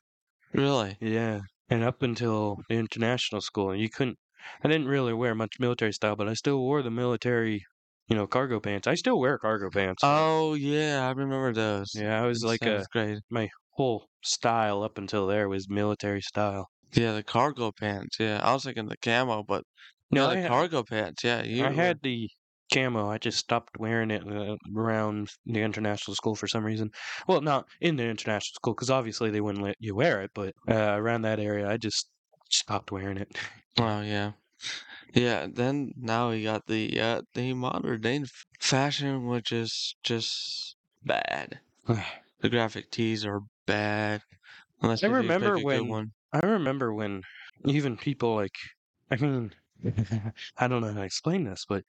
Really? 0.52 0.98
Yeah, 1.00 1.40
and 1.70 1.84
up 1.84 2.02
until 2.02 2.58
the 2.68 2.76
international 2.76 3.40
school, 3.42 3.74
you 3.76 3.88
couldn't. 3.90 4.18
I 4.64 4.68
didn't 4.68 4.88
really 4.88 5.14
wear 5.14 5.34
much 5.34 5.60
military 5.60 5.92
style, 5.92 6.16
but 6.16 6.28
I 6.28 6.34
still 6.34 6.58
wore 6.60 6.82
the 6.82 6.90
military, 6.90 7.64
you 8.08 8.16
know, 8.16 8.26
cargo 8.26 8.60
pants. 8.60 8.86
I 8.86 8.94
still 8.94 9.18
wear 9.18 9.38
cargo 9.38 9.70
pants. 9.70 10.02
Oh 10.04 10.54
yeah, 10.54 11.06
I 11.06 11.10
remember 11.10 11.52
those. 11.52 11.90
yeah, 11.94 12.22
I 12.22 12.26
was 12.26 12.42
like 12.44 12.62
a 12.62 12.64
seventh 12.84 12.90
grade. 12.90 13.18
my 13.30 13.48
whole 13.70 14.08
style 14.22 14.82
up 14.82 14.98
until 14.98 15.26
there 15.26 15.48
was 15.48 15.68
military 15.68 16.22
style. 16.22 16.68
Yeah, 16.92 17.12
the 17.12 17.22
cargo 17.22 17.72
pants. 17.72 18.16
Yeah, 18.18 18.40
I 18.42 18.52
was 18.52 18.64
thinking 18.64 18.86
the 18.86 18.96
camo, 18.98 19.42
but 19.42 19.64
no, 20.10 20.24
No, 20.24 20.30
the 20.30 20.38
I, 20.38 20.42
ha- 20.42 20.48
cargo 20.48 20.82
pants. 20.84 21.24
Yeah, 21.24 21.42
you. 21.42 21.64
I 21.64 21.68
were- 21.68 21.74
had 21.74 21.98
the 22.02 22.28
camo. 22.72 23.08
I 23.10 23.18
just 23.18 23.38
stopped 23.38 23.78
wearing 23.78 24.10
it 24.10 24.26
uh, 24.26 24.56
around 24.76 25.28
the 25.44 25.60
international 25.62 26.14
school 26.14 26.34
for 26.34 26.46
some 26.48 26.64
reason. 26.64 26.90
Well, 27.28 27.40
not 27.40 27.66
in 27.80 27.96
the 27.96 28.04
international 28.04 28.54
school 28.54 28.74
because 28.74 28.90
obviously 28.90 29.30
they 29.30 29.40
wouldn't 29.40 29.64
let 29.64 29.76
you 29.78 29.94
wear 29.94 30.22
it, 30.22 30.30
but 30.34 30.54
uh, 30.68 30.94
around 30.96 31.22
that 31.22 31.38
area, 31.40 31.68
I 31.68 31.76
just 31.76 32.08
stopped 32.50 32.90
wearing 32.92 33.18
it. 33.18 33.36
Oh 33.78 34.00
yeah, 34.00 34.32
yeah. 35.16 35.48
Then 35.52 35.92
now 35.96 36.30
we 36.30 36.44
got 36.44 36.66
the 36.66 37.00
uh 37.00 37.22
the 37.34 37.54
modern 37.54 38.00
day 38.02 38.18
f- 38.18 38.46
fashion, 38.60 39.26
which 39.26 39.50
is 39.52 39.96
just 40.04 40.76
bad. 41.04 41.60
The 42.40 42.50
graphic 42.50 42.90
tees 42.90 43.24
are 43.26 43.40
bad. 43.66 44.22
Unless 44.82 45.02
I 45.04 45.08
if 45.08 45.12
you 45.12 45.22
pick 45.22 45.22
remember 45.22 45.54
a 45.54 45.56
good 45.58 45.64
when- 45.64 45.88
one. 45.88 46.12
I 46.32 46.40
remember 46.46 46.92
when 46.94 47.22
even 47.64 47.96
people 47.96 48.34
like, 48.36 48.56
I 49.10 49.16
mean, 49.16 49.52
I 50.58 50.68
don't 50.68 50.82
know 50.82 50.88
how 50.92 51.00
to 51.00 51.04
explain 51.04 51.44
this, 51.44 51.64
but 51.68 51.84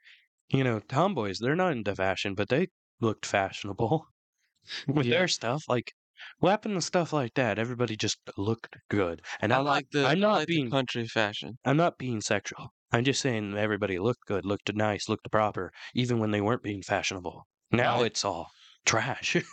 you 0.49 0.63
know, 0.63 0.79
tomboys, 0.79 1.39
they're 1.39 1.55
not 1.55 1.73
into 1.73 1.95
fashion, 1.95 2.35
but 2.35 2.49
they 2.49 2.69
looked 3.01 3.25
fashionable 3.25 4.07
with 4.87 5.05
Yeah. 5.07 5.19
their 5.19 5.27
stuff. 5.29 5.63
Like, 5.69 5.93
what 6.39 6.51
happened 6.51 6.75
to 6.75 6.81
stuff 6.81 7.13
like 7.13 7.33
that? 7.35 7.59
Everybody 7.59 7.97
just 7.97 8.19
looked 8.37 8.77
good. 8.89 9.21
And 9.41 9.53
I 9.53 9.59
I'm 9.59 9.65
like 9.65 9.89
the 9.91 10.05
I'm 10.05 10.17
I 10.17 10.21
not 10.21 10.33
like 10.35 10.47
the 10.47 10.55
being, 10.55 10.71
country 10.71 11.07
fashion. 11.07 11.59
I'm 11.65 11.77
not 11.77 11.97
being 11.99 12.21
sexual. 12.21 12.73
I'm 12.91 13.03
just 13.03 13.21
saying 13.21 13.55
everybody 13.57 13.99
looked 13.99 14.25
good, 14.27 14.45
looked 14.45 14.73
nice, 14.73 15.09
looked 15.09 15.29
proper, 15.31 15.71
even 15.93 16.19
when 16.19 16.31
they 16.31 16.41
weren't 16.41 16.63
being 16.63 16.81
fashionable. 16.81 17.45
Now 17.71 17.97
Right. 17.97 18.05
it's 18.07 18.23
all 18.25 18.49
trash. 18.85 19.35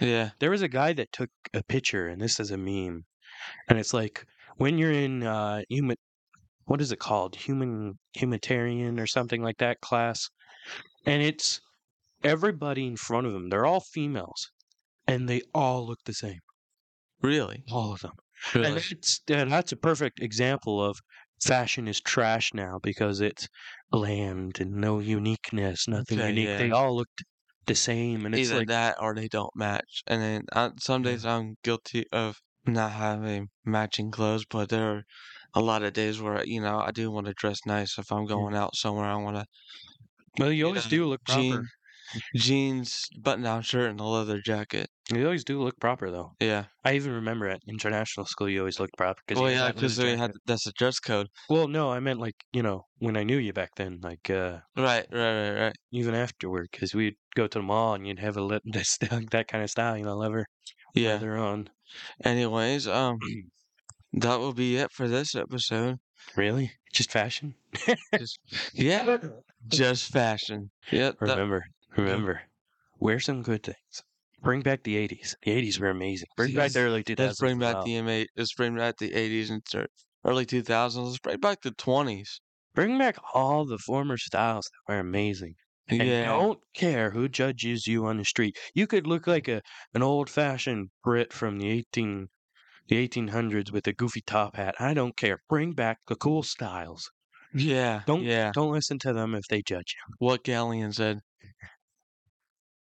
Yeah. 0.00 0.30
There 0.38 0.50
was 0.50 0.62
a 0.62 0.68
guy 0.68 0.92
that 0.92 1.10
took 1.12 1.30
a 1.52 1.62
picture, 1.64 2.06
and 2.06 2.20
this 2.20 2.38
is 2.38 2.52
a 2.52 2.56
meme, 2.56 3.04
and 3.68 3.78
it's 3.80 3.92
like 3.92 4.24
when 4.56 4.78
you're 4.78 4.92
in 4.92 5.24
uh, 5.24 5.62
human, 5.68 5.96
what 6.66 6.80
is 6.80 6.92
it 6.92 7.00
called, 7.00 7.34
human 7.34 7.98
humanitarian 8.14 9.00
or 9.00 9.08
something 9.08 9.42
like 9.42 9.58
that 9.58 9.80
class, 9.80 10.28
and 11.04 11.20
it's 11.20 11.60
everybody 12.22 12.86
in 12.86 12.96
front 12.96 13.26
of 13.26 13.32
them. 13.32 13.48
They're 13.50 13.66
all 13.66 13.80
females, 13.80 14.52
and 15.08 15.28
they 15.28 15.42
all 15.52 15.84
look 15.84 15.98
the 16.04 16.14
same, 16.14 16.38
Really? 17.20 17.64
all 17.72 17.92
of 17.92 18.00
them. 18.02 18.12
And 18.54 18.62
Really? 18.62 18.82
it's 18.92 19.20
and 19.28 19.50
that's 19.50 19.72
a 19.72 19.76
perfect 19.76 20.20
example 20.20 20.80
of 20.80 20.96
fashion 21.44 21.88
is 21.88 22.00
trash 22.00 22.54
now 22.54 22.78
because 22.82 23.20
it's 23.20 23.48
bland 23.90 24.60
and 24.60 24.72
no 24.72 24.98
uniqueness, 25.00 25.88
nothing 25.88 26.20
Okay, 26.20 26.22
unique. 26.22 26.52
They 26.56 26.70
all 26.70 26.96
looked 26.96 27.24
the 27.66 27.74
same, 27.74 28.26
and 28.26 28.34
it's 28.34 28.52
Either 28.52 28.52
like 28.52 28.68
that 28.68 28.96
or 29.00 29.14
they 29.14 29.28
don't 29.28 29.54
match. 29.56 30.02
And 30.06 30.22
then 30.22 30.44
I, 30.52 30.70
some 30.80 31.02
Yeah. 31.02 31.02
days 31.02 31.24
I'm 31.24 31.56
guilty 31.62 32.04
of 32.12 32.40
not 32.66 32.92
having 32.92 33.48
matching 33.64 34.10
clothes, 34.10 34.44
but 34.48 34.68
there 34.70 34.96
are 34.96 35.04
a 35.54 35.60
lot 35.60 35.82
of 35.82 35.92
days 35.94 36.20
where, 36.20 36.44
you 36.44 36.60
know, 36.60 36.78
I 36.80 36.90
do 36.92 37.10
want 37.10 37.26
to 37.26 37.34
dress 37.34 37.60
nice. 37.66 37.98
If 37.98 38.12
I'm 38.12 38.26
going 38.26 38.54
out 38.54 38.76
somewhere, 38.76 39.06
I 39.06 39.16
want 39.16 39.36
to 39.36 39.46
well, 40.38 40.52
you 40.52 40.66
always 40.66 40.86
a 40.86 40.88
do 40.88 41.06
look 41.06 41.24
proper. 41.24 41.62
jean, 41.64 41.70
jeans, 42.36 43.06
button-down 43.20 43.62
shirt, 43.62 43.90
and 43.90 44.00
a 44.00 44.04
leather 44.04 44.40
jacket. 44.40 44.88
You 45.12 45.24
always 45.24 45.44
do 45.44 45.60
look 45.62 45.78
proper 45.80 46.10
though. 46.10 46.32
Yeah. 46.40 46.64
I 46.84 46.94
even 46.94 47.12
remember 47.12 47.48
at 47.48 47.60
international 47.68 48.26
school 48.26 48.48
you 48.48 48.60
always 48.60 48.78
looked 48.80 48.96
proper 48.96 49.20
because 49.26 49.40
Well, 49.42 49.50
yeah, 49.50 49.72
because 49.72 49.96
they 49.96 50.16
had 50.16 50.32
that's 50.46 50.64
the 50.64 50.72
dress 50.78 50.98
code. 51.00 51.26
Well, 51.50 51.68
no, 51.68 51.90
I 51.90 52.00
meant 52.00 52.20
like 52.20 52.36
you 52.52 52.62
know 52.62 52.82
when 52.98 53.16
I 53.16 53.24
knew 53.24 53.36
you 53.38 53.52
back 53.52 53.70
then, 53.76 53.98
like 54.02 54.30
uh 54.30 54.60
Right, 54.76 55.06
right, 55.10 55.50
right, 55.50 55.60
right. 55.64 55.76
even 55.90 56.14
afterward, 56.14 56.68
because 56.70 56.94
we'd 56.94 57.16
go 57.34 57.46
to 57.46 57.58
the 57.58 57.62
mall 57.62 57.94
and 57.94 58.06
you'd 58.06 58.18
have 58.20 58.36
a 58.36 58.42
lit 58.42 58.62
that 58.70 59.46
kind 59.48 59.64
of 59.64 59.70
style, 59.70 59.96
you 59.98 60.04
know, 60.04 60.16
leather, 60.16 60.46
Yeah. 60.94 61.14
leather 61.14 61.36
on. 61.36 61.68
Anyways, 62.24 62.86
um, 62.88 63.18
that 64.14 64.38
will 64.38 64.54
be 64.54 64.76
it 64.76 64.90
for 64.92 65.08
this 65.08 65.34
episode. 65.34 65.98
Really, 66.36 66.72
just 66.92 67.10
fashion. 67.10 67.54
Just, 68.18 68.38
yeah, 68.74 69.16
just 69.68 70.12
fashion. 70.12 70.70
Yep. 70.92 71.16
that- 71.20 71.28
Remember, 71.30 71.64
remember, 71.96 72.42
wear 72.98 73.20
some 73.20 73.42
good 73.42 73.62
things. 73.62 74.02
Bring 74.40 74.60
back 74.62 74.82
the 74.82 74.96
'80s. 74.96 75.36
The 75.42 75.52
'80s 75.52 75.78
were 75.78 75.90
amazing. 75.90 76.28
Bring 76.36 76.54
back 76.54 76.72
the 76.72 76.80
early 76.80 77.04
2000s. 77.04 77.18
let's 77.18 77.38
bring 77.38 77.58
back 77.58 77.84
the 77.84 77.92
M8. 77.96 78.26
Let's 78.36 78.54
bring 78.54 78.76
back 78.76 78.96
the 78.98 79.10
80s 79.12 79.50
and 79.50 79.62
start 79.66 79.90
early 80.24 80.46
2000s. 80.46 81.04
Let's 81.06 81.18
bring 81.18 81.38
back 81.40 81.62
the 81.62 81.72
20s. 81.72 82.40
Bring 82.74 82.98
back 82.98 83.16
all 83.34 83.64
the 83.66 83.78
former 83.78 84.16
styles 84.16 84.68
that 84.86 84.92
were 84.92 84.98
amazing. 85.00 85.54
And 85.88 86.02
Yeah. 86.02 86.24
don't 86.26 86.60
care 86.74 87.10
who 87.10 87.28
judges 87.28 87.86
you 87.86 88.06
on 88.06 88.16
the 88.16 88.24
street. 88.24 88.56
You 88.74 88.86
could 88.86 89.06
look 89.06 89.26
like 89.26 89.46
a 89.48 89.62
an 89.94 90.02
old 90.02 90.30
fashioned 90.30 90.90
Brit 91.04 91.32
from 91.32 91.58
the 91.58 91.68
eighteen 91.68 92.28
the 92.88 92.96
eighteen 92.96 93.28
hundreds 93.28 93.70
with 93.72 93.86
a 93.86 93.92
goofy 93.92 94.22
top 94.22 94.56
hat. 94.56 94.74
I 94.80 94.94
don't 94.94 95.16
care. 95.16 95.38
Bring 95.48 95.72
back 95.72 95.98
the 96.08 96.16
cool 96.16 96.42
styles. 96.42 97.10
Yeah. 97.54 98.02
Don't 98.06 98.22
yeah. 98.24 98.50
don't 98.54 98.72
listen 98.72 98.98
to 99.00 99.12
them 99.12 99.34
if 99.34 99.44
they 99.48 99.62
judge 99.62 99.94
you. 99.96 100.14
What 100.18 100.44
Galleon 100.44 100.92
said. 100.92 101.20